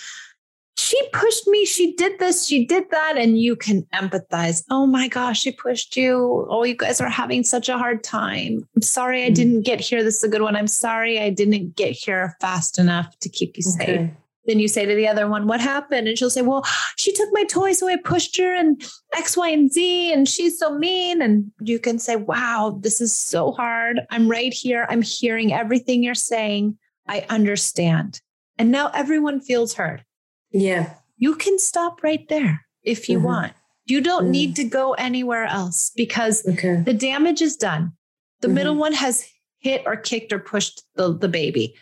she 0.77 1.01
pushed 1.13 1.47
me. 1.49 1.65
She 1.65 1.95
did 1.95 2.19
this. 2.19 2.47
She 2.47 2.65
did 2.65 2.91
that. 2.91 3.17
And 3.17 3.39
you 3.39 3.57
can 3.57 3.83
empathize. 3.95 4.65
Oh 4.71 4.87
my 4.87 5.09
gosh, 5.09 5.41
she 5.41 5.53
pushed 5.53 5.97
you. 5.97 6.47
Oh, 6.49 6.65
you 6.65 6.77
guys 6.77 7.01
are 7.01 7.09
having 7.09 7.45
such 7.45 7.69
a 7.69 7.79
hard 7.79 8.03
time. 8.05 8.67
I'm 8.75 8.83
sorry 8.83 9.25
I 9.25 9.31
mm. 9.31 9.35
didn't 9.35 9.63
get 9.63 9.81
here. 9.81 10.03
This 10.03 10.17
is 10.17 10.25
a 10.25 10.29
good 10.29 10.43
one. 10.43 10.57
I'm 10.57 10.69
sorry 10.69 11.21
I 11.21 11.31
didn't 11.31 11.77
get 11.77 11.93
here 11.93 12.37
fast 12.41 12.79
enough 12.79 13.19
to 13.21 13.29
keep 13.29 13.57
you 13.57 13.63
safe. 13.63 14.11
Then 14.49 14.61
you 14.61 14.67
say 14.67 14.87
to 14.87 14.95
the 14.95 15.07
other 15.07 15.29
one, 15.29 15.47
What 15.47 15.61
happened? 15.61 16.09
And 16.09 16.19
she'll 16.19 16.31
say, 16.31 16.41
Well, 16.43 16.65
she 16.97 17.13
took 17.13 17.29
my 17.33 17.45
toy, 17.45 17.75
so 17.75 17.87
I 17.87 17.97
pushed 17.97 18.37
her, 18.39 18.55
and 18.55 18.83
X, 19.15 19.37
Y, 19.37 19.49
and 19.51 19.71
Z, 19.71 20.13
and 20.13 20.27
she's 20.27 20.59
so 20.59 20.77
mean. 20.77 21.21
And 21.21 21.53
you 21.61 21.79
can 21.79 21.99
say, 21.99 22.17
Wow, 22.17 22.79
this 22.81 23.01
is 23.01 23.15
so 23.15 23.53
hard. 23.53 24.01
I'm 24.11 24.29
right 24.29 24.53
here. 24.53 24.87
I'm 24.89 25.03
hearing 25.03 25.53
everything 25.53 26.03
you're 26.03 26.15
saying. 26.15 26.79
I 27.07 27.27
understand. 27.29 28.23
And 28.59 28.73
now 28.73 28.91
everyone 28.95 29.41
feels 29.41 29.75
heard. 29.75 30.03
Yeah. 30.51 30.95
You 31.19 31.35
can 31.35 31.59
stop 31.59 32.03
right 32.03 32.27
there 32.29 32.65
if 32.83 33.09
you 33.09 33.19
mm-hmm. 33.19 33.27
want. 33.27 33.53
You 33.85 34.01
don't 34.01 34.25
mm-hmm. 34.25 34.31
need 34.33 34.57
to 34.57 34.65
go 34.65 34.95
anywhere 34.95 35.45
else 35.45 35.93
because 35.95 36.47
okay. 36.47 36.83
the 36.85 36.95
damage 36.95 37.43
is 37.43 37.57
done. 37.57 37.93
The 38.41 38.49
mm-hmm. 38.49 38.55
middle 38.55 38.75
one 38.77 38.95
has 38.95 39.29
hit 39.59 39.83
or 39.85 39.97
kicked 39.97 40.33
or 40.33 40.39
pushed 40.39 40.83
the, 40.95 41.13
the 41.13 41.29
baby. 41.29 41.75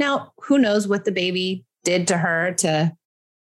Now, 0.00 0.32
who 0.42 0.58
knows 0.58 0.88
what 0.88 1.04
the 1.04 1.12
baby 1.12 1.64
did 1.84 2.08
to 2.08 2.18
her 2.18 2.52
to 2.58 2.96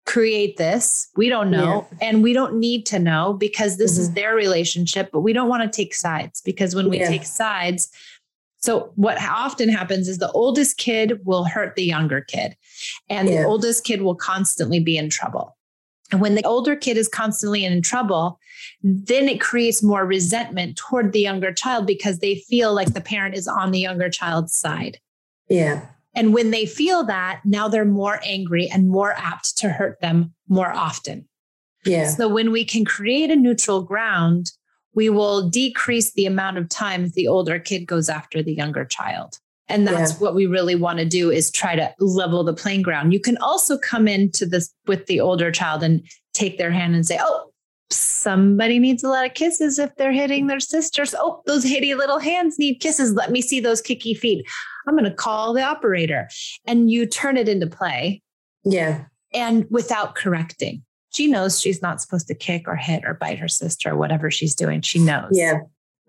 create 0.05 0.57
this? 0.57 1.09
We 1.17 1.29
don't 1.29 1.51
know. 1.51 1.87
Yeah. 1.93 2.09
And 2.09 2.23
we 2.23 2.33
don't 2.33 2.59
need 2.59 2.87
to 2.87 2.99
know 2.99 3.33
because 3.33 3.79
this 3.79 3.99
is 3.99 4.09
mm-hmm. 4.09 4.15
their 4.15 4.35
relationship, 4.35 5.11
but 5.13 5.21
we 5.21 5.33
don't 5.33 5.49
want 5.49 5.63
to 5.63 5.75
take 5.75 5.95
sides 5.95 6.41
because 6.41 6.75
when 6.75 6.91
we 6.91 6.99
yeah. 6.99 7.09
take 7.09 7.25
sides, 7.25 7.91
so, 8.63 8.93
what 8.95 9.21
often 9.21 9.69
happens 9.69 10.09
is 10.09 10.19
the 10.19 10.31
oldest 10.31 10.79
kid 10.79 11.19
will 11.25 11.45
hurt 11.45 11.75
the 11.75 11.83
younger 11.83 12.21
kid, 12.21 12.57
and 13.09 13.29
yeah. 13.29 13.43
the 13.43 13.45
oldest 13.45 13.85
kid 13.85 14.03
will 14.03 14.15
constantly 14.15 14.79
be 14.79 14.97
in 14.97 15.11
trouble. 15.11 15.57
And 16.13 16.21
when 16.21 16.37
the 16.37 16.45
older 16.45 16.77
kid 16.77 16.97
is 16.97 17.09
constantly 17.09 17.65
in 17.65 17.83
trouble, 17.83 18.39
then 18.83 19.29
it 19.29 19.41
creates 19.41 19.83
more 19.83 20.07
resentment 20.07 20.77
toward 20.77 21.13
the 21.13 21.21
younger 21.21 21.53
child 21.53 21.87
because 21.87 22.21
they 22.21 22.37
feel 22.37 22.73
like 22.73 22.93
the 22.93 23.01
parent 23.01 23.35
is 23.35 23.49
on 23.49 23.73
the 23.73 23.81
younger 23.81 24.09
child's 24.09 24.55
side. 24.55 25.01
Yeah. 25.49 25.87
And 26.15 26.35
when 26.35 26.51
they 26.51 26.67
feel 26.67 27.05
that, 27.05 27.41
now 27.45 27.69
they're 27.69 27.85
more 27.85 28.21
angry 28.23 28.69
and 28.69 28.89
more 28.89 29.13
apt 29.13 29.57
to 29.59 29.71
hurt 29.71 30.01
them 30.01 30.35
more 30.49 30.71
often. 30.71 31.29
Yeah. 31.85 32.09
So 32.09 32.29
when 32.29 32.53
we 32.53 32.65
can 32.65 32.85
create 32.85 33.31
a 33.31 33.37
neutral 33.37 33.83
ground 33.83 34.53
we 34.95 35.09
will 35.09 35.49
decrease 35.49 36.13
the 36.13 36.27
amount 36.27 36.59
of 36.59 36.69
times 36.69 37.13
the 37.13 37.29
older 37.29 37.59
kid 37.59 37.87
goes 37.87 38.09
after 38.09 38.43
the 38.43 38.53
younger 38.53 38.85
child. 38.85 39.39
And 39.69 39.87
that's 39.87 40.13
yeah. 40.13 40.19
what 40.19 40.35
we 40.35 40.47
really 40.47 40.75
want 40.75 40.99
to 40.99 41.05
do 41.05 41.31
is 41.31 41.51
try 41.51 41.77
to 41.77 41.95
level 41.99 42.45
the 42.45 42.53
playing 42.53 42.83
ground. 42.83 43.13
You 43.13 43.21
can 43.21 43.39
also 43.39 43.79
come 43.79 44.07
into 44.07 44.45
this 44.45 44.73
with 44.87 45.07
the 45.07 45.21
older 45.21 45.51
child 45.51 45.83
and 45.83 46.07
take 46.35 46.59
their 46.59 46.71
hand 46.71 46.95
and 46.95 47.07
say, 47.07 47.19
Oh, 47.21 47.51
somebody 47.91 48.79
needs 48.79 49.03
a 49.03 49.09
lot 49.09 49.25
of 49.25 49.35
kisses 49.35 49.79
if 49.79 49.95
they're 49.97 50.13
hitting 50.13 50.47
their 50.47 50.61
sisters. 50.61 51.15
Oh, 51.17 51.43
those 51.47 51.65
hitty 51.65 51.95
little 51.95 52.19
hands 52.19 52.59
need 52.59 52.81
kisses. 52.81 53.15
Let 53.15 53.31
me 53.31 53.41
see 53.41 53.61
those 53.61 53.81
kicky 53.81 54.15
feet. 54.15 54.45
I'm 54.87 54.95
going 54.95 55.05
to 55.05 55.15
call 55.15 55.53
the 55.53 55.63
operator. 55.63 56.29
And 56.67 56.91
you 56.91 57.07
turn 57.07 57.37
it 57.37 57.49
into 57.49 57.67
play. 57.67 58.23
Yeah. 58.65 59.05
And 59.33 59.67
without 59.71 60.15
correcting 60.15 60.83
she 61.13 61.27
knows 61.27 61.61
she's 61.61 61.83
not 61.83 62.01
supposed 62.01 62.27
to 62.29 62.35
kick 62.35 62.67
or 62.67 62.75
hit 62.75 63.05
or 63.05 63.15
bite 63.15 63.39
her 63.39 63.49
sister 63.49 63.91
or 63.91 63.97
whatever 63.97 64.31
she's 64.31 64.55
doing. 64.55 64.81
She 64.81 64.99
knows. 64.99 65.31
Yeah. 65.33 65.61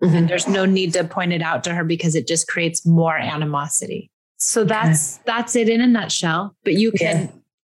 Mm-hmm. 0.02 0.16
And 0.16 0.28
there's 0.28 0.48
no 0.48 0.64
need 0.64 0.92
to 0.94 1.04
point 1.04 1.32
it 1.32 1.42
out 1.42 1.62
to 1.64 1.74
her 1.74 1.84
because 1.84 2.14
it 2.14 2.26
just 2.26 2.48
creates 2.48 2.84
more 2.84 3.16
animosity. 3.16 4.10
So 4.38 4.64
that's 4.64 5.18
that's 5.18 5.54
it 5.54 5.68
in 5.68 5.80
a 5.80 5.86
nutshell. 5.86 6.56
But 6.64 6.74
you 6.74 6.90
can 6.90 7.22
yeah. 7.22 7.30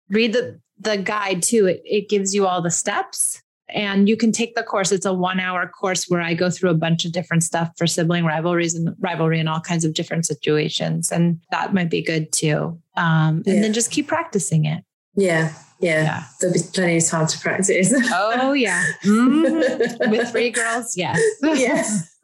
read 0.09 0.33
the 0.33 0.61
the 0.79 0.97
guide 0.97 1.43
too. 1.43 1.67
It, 1.67 1.83
it 1.85 2.09
gives 2.09 2.35
you 2.35 2.47
all 2.47 2.63
the 2.63 2.71
steps 2.71 3.43
and 3.69 4.09
you 4.09 4.17
can 4.17 4.33
take 4.33 4.55
the 4.55 4.63
course. 4.63 4.93
It's 4.93 5.07
a 5.07 5.13
one 5.13 5.41
hour 5.41 5.67
course 5.69 6.05
where 6.09 6.21
I 6.21 6.35
go 6.35 6.51
through 6.51 6.71
a 6.71 6.75
bunch 6.75 7.05
of 7.05 7.13
different 7.13 7.43
stuff 7.43 7.71
for 7.77 7.87
sibling 7.87 8.25
rivalries 8.25 8.75
and 8.75 8.95
rivalry 9.01 9.41
and 9.41 9.49
all 9.49 9.61
kinds 9.61 9.85
of 9.85 9.95
different 9.95 10.27
situations. 10.27 11.11
And 11.11 11.41
that 11.51 11.75
might 11.75 11.91
be 11.91 12.03
good 12.03 12.33
too. 12.33 12.81
Um, 12.97 13.43
and 13.45 13.47
yeah. 13.47 13.61
then 13.61 13.73
just 13.73 13.91
keep 13.91 14.07
practicing 14.07 14.65
it. 14.65 14.85
Yeah. 15.17 15.53
Yeah, 15.79 16.03
yeah, 16.03 16.25
there'll 16.41 16.55
be 16.55 16.61
plenty 16.73 16.97
of 16.97 17.05
time 17.05 17.27
to 17.27 17.39
practice. 17.39 17.93
oh 18.12 18.53
yeah, 18.53 18.83
mm-hmm. 19.05 20.11
with 20.11 20.31
three 20.31 20.51
girls, 20.51 20.97
yes, 20.97 21.21
yes. 21.43 22.17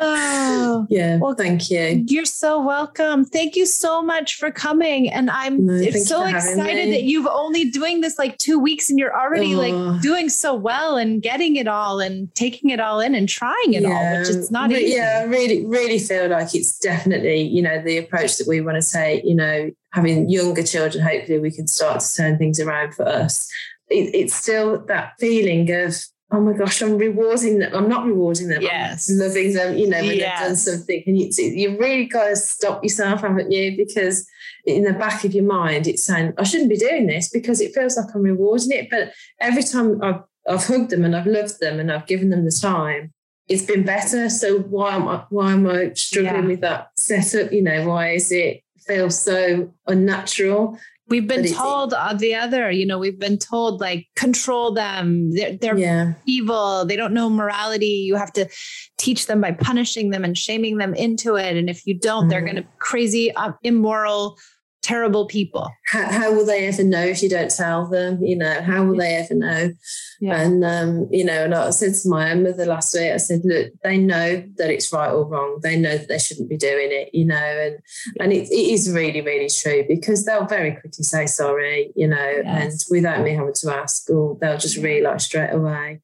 oh, 0.00 0.86
yeah. 0.88 1.18
Well, 1.18 1.34
thank 1.34 1.70
you. 1.70 2.04
You're 2.06 2.24
so 2.24 2.64
welcome. 2.64 3.24
Thank 3.24 3.56
you 3.56 3.66
so 3.66 4.02
much 4.02 4.36
for 4.36 4.50
coming, 4.50 5.10
and 5.10 5.30
I'm 5.30 5.66
no, 5.66 5.90
so 5.90 6.24
excited 6.24 6.92
that 6.92 7.02
you've 7.04 7.26
only 7.26 7.70
doing 7.70 8.00
this 8.00 8.18
like 8.18 8.38
two 8.38 8.58
weeks, 8.58 8.90
and 8.90 8.98
you're 8.98 9.18
already 9.18 9.54
oh. 9.54 9.58
like 9.58 10.02
doing 10.02 10.28
so 10.28 10.54
well 10.54 10.96
and 10.96 11.22
getting 11.22 11.56
it 11.56 11.66
all 11.66 12.00
and 12.00 12.32
taking 12.34 12.70
it 12.70 12.80
all 12.80 13.00
in 13.00 13.14
and 13.14 13.28
trying 13.28 13.74
it 13.74 13.82
yeah. 13.82 13.88
all, 13.88 14.18
which 14.18 14.28
is 14.28 14.50
not 14.50 14.70
easy. 14.70 14.96
Yeah, 14.96 15.20
I 15.22 15.24
really, 15.24 15.64
really 15.66 15.98
feel 15.98 16.28
like 16.28 16.54
it's 16.54 16.78
definitely 16.78 17.42
you 17.42 17.62
know 17.62 17.82
the 17.82 17.98
approach 17.98 18.36
that 18.36 18.46
we 18.46 18.60
want 18.60 18.76
to 18.76 18.82
say. 18.82 19.22
You 19.24 19.34
know, 19.34 19.70
having 19.92 20.28
younger 20.28 20.62
children, 20.62 21.04
hopefully 21.04 21.38
we 21.38 21.50
can 21.50 21.66
start 21.66 22.00
to 22.00 22.14
turn 22.16 22.38
things 22.38 22.58
around 22.60 22.94
for 22.94 23.06
us. 23.06 23.50
It, 23.88 24.14
it's 24.14 24.34
still 24.34 24.84
that 24.86 25.12
feeling 25.18 25.70
of, 25.70 25.94
oh 26.32 26.40
my 26.40 26.54
gosh, 26.54 26.80
I'm 26.80 26.96
rewarding 26.96 27.58
them. 27.58 27.74
I'm 27.74 27.88
not 27.88 28.06
rewarding 28.06 28.48
them. 28.48 28.62
Yes. 28.62 29.10
I'm 29.10 29.18
loving 29.18 29.52
them, 29.52 29.76
you 29.76 29.88
know, 29.88 30.00
when 30.00 30.16
yes. 30.16 30.40
they've 30.40 30.48
done 30.48 30.56
something. 30.56 31.02
And 31.06 31.18
you, 31.18 31.30
you 31.38 31.78
really 31.78 32.06
got 32.06 32.28
to 32.28 32.36
stop 32.36 32.82
yourself, 32.82 33.20
haven't 33.20 33.52
you? 33.52 33.76
Because 33.76 34.26
in 34.64 34.84
the 34.84 34.94
back 34.94 35.24
of 35.24 35.34
your 35.34 35.44
mind, 35.44 35.86
it's 35.86 36.04
saying, 36.04 36.32
I 36.38 36.44
shouldn't 36.44 36.70
be 36.70 36.78
doing 36.78 37.06
this 37.06 37.28
because 37.28 37.60
it 37.60 37.74
feels 37.74 37.96
like 37.96 38.14
I'm 38.14 38.22
rewarding 38.22 38.70
it. 38.72 38.88
But 38.90 39.12
every 39.40 39.62
time 39.62 40.02
I've, 40.02 40.22
I've 40.48 40.64
hugged 40.64 40.90
them 40.90 41.04
and 41.04 41.14
I've 41.14 41.26
loved 41.26 41.60
them 41.60 41.78
and 41.78 41.92
I've 41.92 42.06
given 42.06 42.30
them 42.30 42.46
the 42.46 42.50
time, 42.50 43.12
it's 43.48 43.64
been 43.64 43.84
better. 43.84 44.30
So 44.30 44.60
why 44.60 44.94
am 44.94 45.08
I 45.08 45.24
why 45.28 45.52
am 45.52 45.66
I 45.68 45.92
struggling 45.94 46.44
yeah. 46.44 46.48
with 46.48 46.60
that 46.62 46.88
setup? 46.96 47.52
You 47.52 47.62
know, 47.62 47.88
why 47.88 48.12
is 48.12 48.32
it 48.32 48.61
feels 48.86 49.18
so 49.18 49.72
unnatural. 49.86 50.78
We've 51.08 51.26
been 51.26 51.46
told 51.52 51.90
the 51.90 52.34
other, 52.34 52.70
you 52.70 52.86
know, 52.86 52.98
we've 52.98 53.18
been 53.18 53.36
told 53.36 53.80
like 53.80 54.06
control 54.16 54.72
them. 54.72 55.34
They're, 55.34 55.56
they're 55.56 55.76
yeah. 55.76 56.14
evil. 56.26 56.86
They 56.86 56.96
don't 56.96 57.12
know 57.12 57.28
morality. 57.28 58.04
You 58.06 58.14
have 58.16 58.32
to 58.34 58.48
teach 58.96 59.26
them 59.26 59.40
by 59.40 59.52
punishing 59.52 60.08
them 60.10 60.24
and 60.24 60.38
shaming 60.38 60.78
them 60.78 60.94
into 60.94 61.36
it. 61.36 61.56
And 61.56 61.68
if 61.68 61.86
you 61.86 61.92
don't, 61.92 62.26
mm. 62.26 62.30
they're 62.30 62.40
going 62.40 62.56
to 62.56 62.64
crazy, 62.78 63.34
uh, 63.34 63.52
immoral, 63.62 64.38
terrible 64.82 65.26
people. 65.26 65.70
How, 65.86 66.10
how, 66.10 66.32
will 66.32 66.44
they 66.44 66.66
ever 66.66 66.82
know 66.82 67.02
if 67.02 67.22
you 67.22 67.28
don't 67.28 67.50
tell 67.50 67.86
them? 67.86 68.22
You 68.22 68.36
know, 68.36 68.60
how 68.60 68.84
will 68.84 68.96
they 68.96 69.14
ever 69.14 69.34
know? 69.34 69.72
Yeah. 70.20 70.40
And 70.40 70.64
um, 70.64 71.08
you 71.10 71.24
know, 71.24 71.44
and 71.44 71.54
I 71.54 71.70
said 71.70 71.94
to 71.94 72.08
my 72.08 72.34
mother 72.34 72.66
last 72.66 72.94
week, 72.94 73.12
I 73.12 73.16
said, 73.16 73.42
look, 73.44 73.72
they 73.82 73.96
know 73.98 74.44
that 74.56 74.70
it's 74.70 74.92
right 74.92 75.10
or 75.10 75.24
wrong. 75.24 75.60
They 75.62 75.76
know 75.76 75.96
that 75.96 76.08
they 76.08 76.18
shouldn't 76.18 76.50
be 76.50 76.56
doing 76.56 76.88
it. 76.90 77.10
You 77.12 77.24
know, 77.24 77.36
and 77.36 77.78
and 78.20 78.32
it, 78.32 78.48
it 78.50 78.72
is 78.72 78.90
really, 78.90 79.20
really 79.20 79.48
true 79.48 79.84
because 79.88 80.24
they'll 80.24 80.46
very 80.46 80.72
quickly 80.72 81.04
say 81.04 81.26
sorry. 81.26 81.92
You 81.94 82.08
know, 82.08 82.42
yes. 82.44 82.44
and 82.44 82.72
without 82.90 83.22
me 83.22 83.34
having 83.34 83.54
to 83.54 83.74
ask, 83.74 84.10
or 84.10 84.36
they'll 84.40 84.58
just 84.58 84.76
realise 84.76 85.24
straight 85.24 85.52
away. 85.52 86.00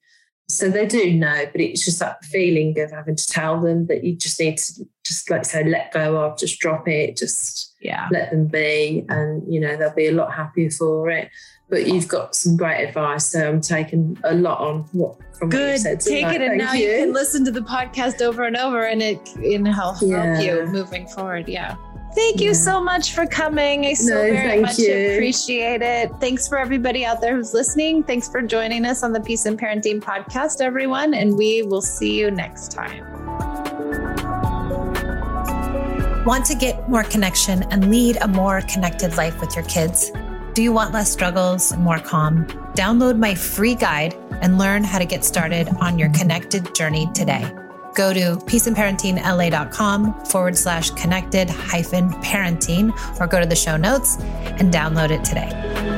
So 0.50 0.70
they 0.70 0.86
do 0.86 1.12
know, 1.12 1.44
but 1.52 1.60
it's 1.60 1.84
just 1.84 1.98
that 1.98 2.24
feeling 2.24 2.78
of 2.80 2.90
having 2.90 3.16
to 3.16 3.26
tell 3.26 3.60
them 3.60 3.86
that 3.86 4.02
you 4.02 4.16
just 4.16 4.40
need 4.40 4.56
to 4.56 4.86
just 5.04 5.28
like 5.28 5.44
say 5.44 5.62
let 5.62 5.92
go 5.92 6.16
of, 6.22 6.38
just 6.38 6.58
drop 6.58 6.88
it, 6.88 7.18
just 7.18 7.74
yeah, 7.82 8.08
let 8.10 8.30
them 8.30 8.46
be, 8.46 9.04
and 9.10 9.42
you 9.52 9.60
know 9.60 9.76
they'll 9.76 9.94
be 9.94 10.06
a 10.06 10.12
lot 10.12 10.32
happier 10.32 10.70
for 10.70 11.10
it. 11.10 11.30
But 11.68 11.86
you've 11.86 12.08
got 12.08 12.34
some 12.34 12.56
great 12.56 12.82
advice, 12.82 13.26
so 13.26 13.46
I'm 13.46 13.60
taking 13.60 14.16
a 14.24 14.32
lot 14.34 14.58
on 14.60 14.84
what 14.92 15.18
from 15.38 15.50
Good. 15.50 15.60
what 15.60 15.72
you 15.72 15.78
said. 15.78 15.98
Good, 15.98 16.08
take 16.08 16.34
it, 16.34 16.40
and 16.40 16.56
now 16.56 16.72
you. 16.72 16.88
you. 16.88 16.98
can 16.98 17.12
listen 17.12 17.44
to 17.44 17.50
the 17.50 17.60
podcast 17.60 18.22
over 18.22 18.44
and 18.44 18.56
over, 18.56 18.84
and 18.84 19.02
it 19.02 19.20
in 19.36 19.66
help, 19.66 19.98
yeah. 20.00 20.34
help 20.34 20.44
you 20.44 20.66
moving 20.72 21.06
forward. 21.08 21.46
Yeah. 21.46 21.76
Thank 22.14 22.40
you 22.40 22.48
yeah. 22.48 22.52
so 22.54 22.82
much 22.82 23.12
for 23.12 23.26
coming. 23.26 23.86
I 23.86 23.92
so 23.94 24.14
no, 24.14 24.22
very 24.22 24.60
much 24.60 24.78
you. 24.78 25.14
appreciate 25.14 25.82
it. 25.82 26.10
Thanks 26.20 26.48
for 26.48 26.58
everybody 26.58 27.04
out 27.04 27.20
there 27.20 27.36
who's 27.36 27.52
listening. 27.52 28.02
Thanks 28.02 28.28
for 28.28 28.42
joining 28.42 28.84
us 28.84 29.02
on 29.02 29.12
the 29.12 29.20
Peace 29.20 29.46
in 29.46 29.56
Parenting 29.56 30.00
podcast, 30.00 30.60
everyone. 30.60 31.14
And 31.14 31.36
we 31.36 31.62
will 31.62 31.82
see 31.82 32.18
you 32.18 32.30
next 32.30 32.72
time. 32.72 33.04
Want 36.24 36.44
to 36.46 36.54
get 36.54 36.88
more 36.88 37.04
connection 37.04 37.62
and 37.64 37.90
lead 37.90 38.18
a 38.20 38.28
more 38.28 38.62
connected 38.62 39.16
life 39.16 39.40
with 39.40 39.54
your 39.54 39.64
kids? 39.66 40.10
Do 40.54 40.62
you 40.62 40.72
want 40.72 40.92
less 40.92 41.10
struggles 41.10 41.72
and 41.72 41.82
more 41.82 41.98
calm? 41.98 42.46
Download 42.74 43.18
my 43.18 43.34
free 43.34 43.74
guide 43.74 44.14
and 44.42 44.58
learn 44.58 44.82
how 44.82 44.98
to 44.98 45.04
get 45.04 45.24
started 45.24 45.68
on 45.80 45.98
your 45.98 46.10
connected 46.10 46.74
journey 46.74 47.08
today 47.14 47.48
go 47.98 48.14
to 48.14 48.36
peaceandparentingla.com 48.46 50.24
forward 50.26 50.56
slash 50.56 50.90
connected 50.90 51.50
hyphen 51.50 52.10
parenting 52.22 52.92
or 53.20 53.26
go 53.26 53.40
to 53.40 53.46
the 53.46 53.56
show 53.56 53.76
notes 53.76 54.16
and 54.20 54.72
download 54.72 55.10
it 55.10 55.24
today. 55.24 55.97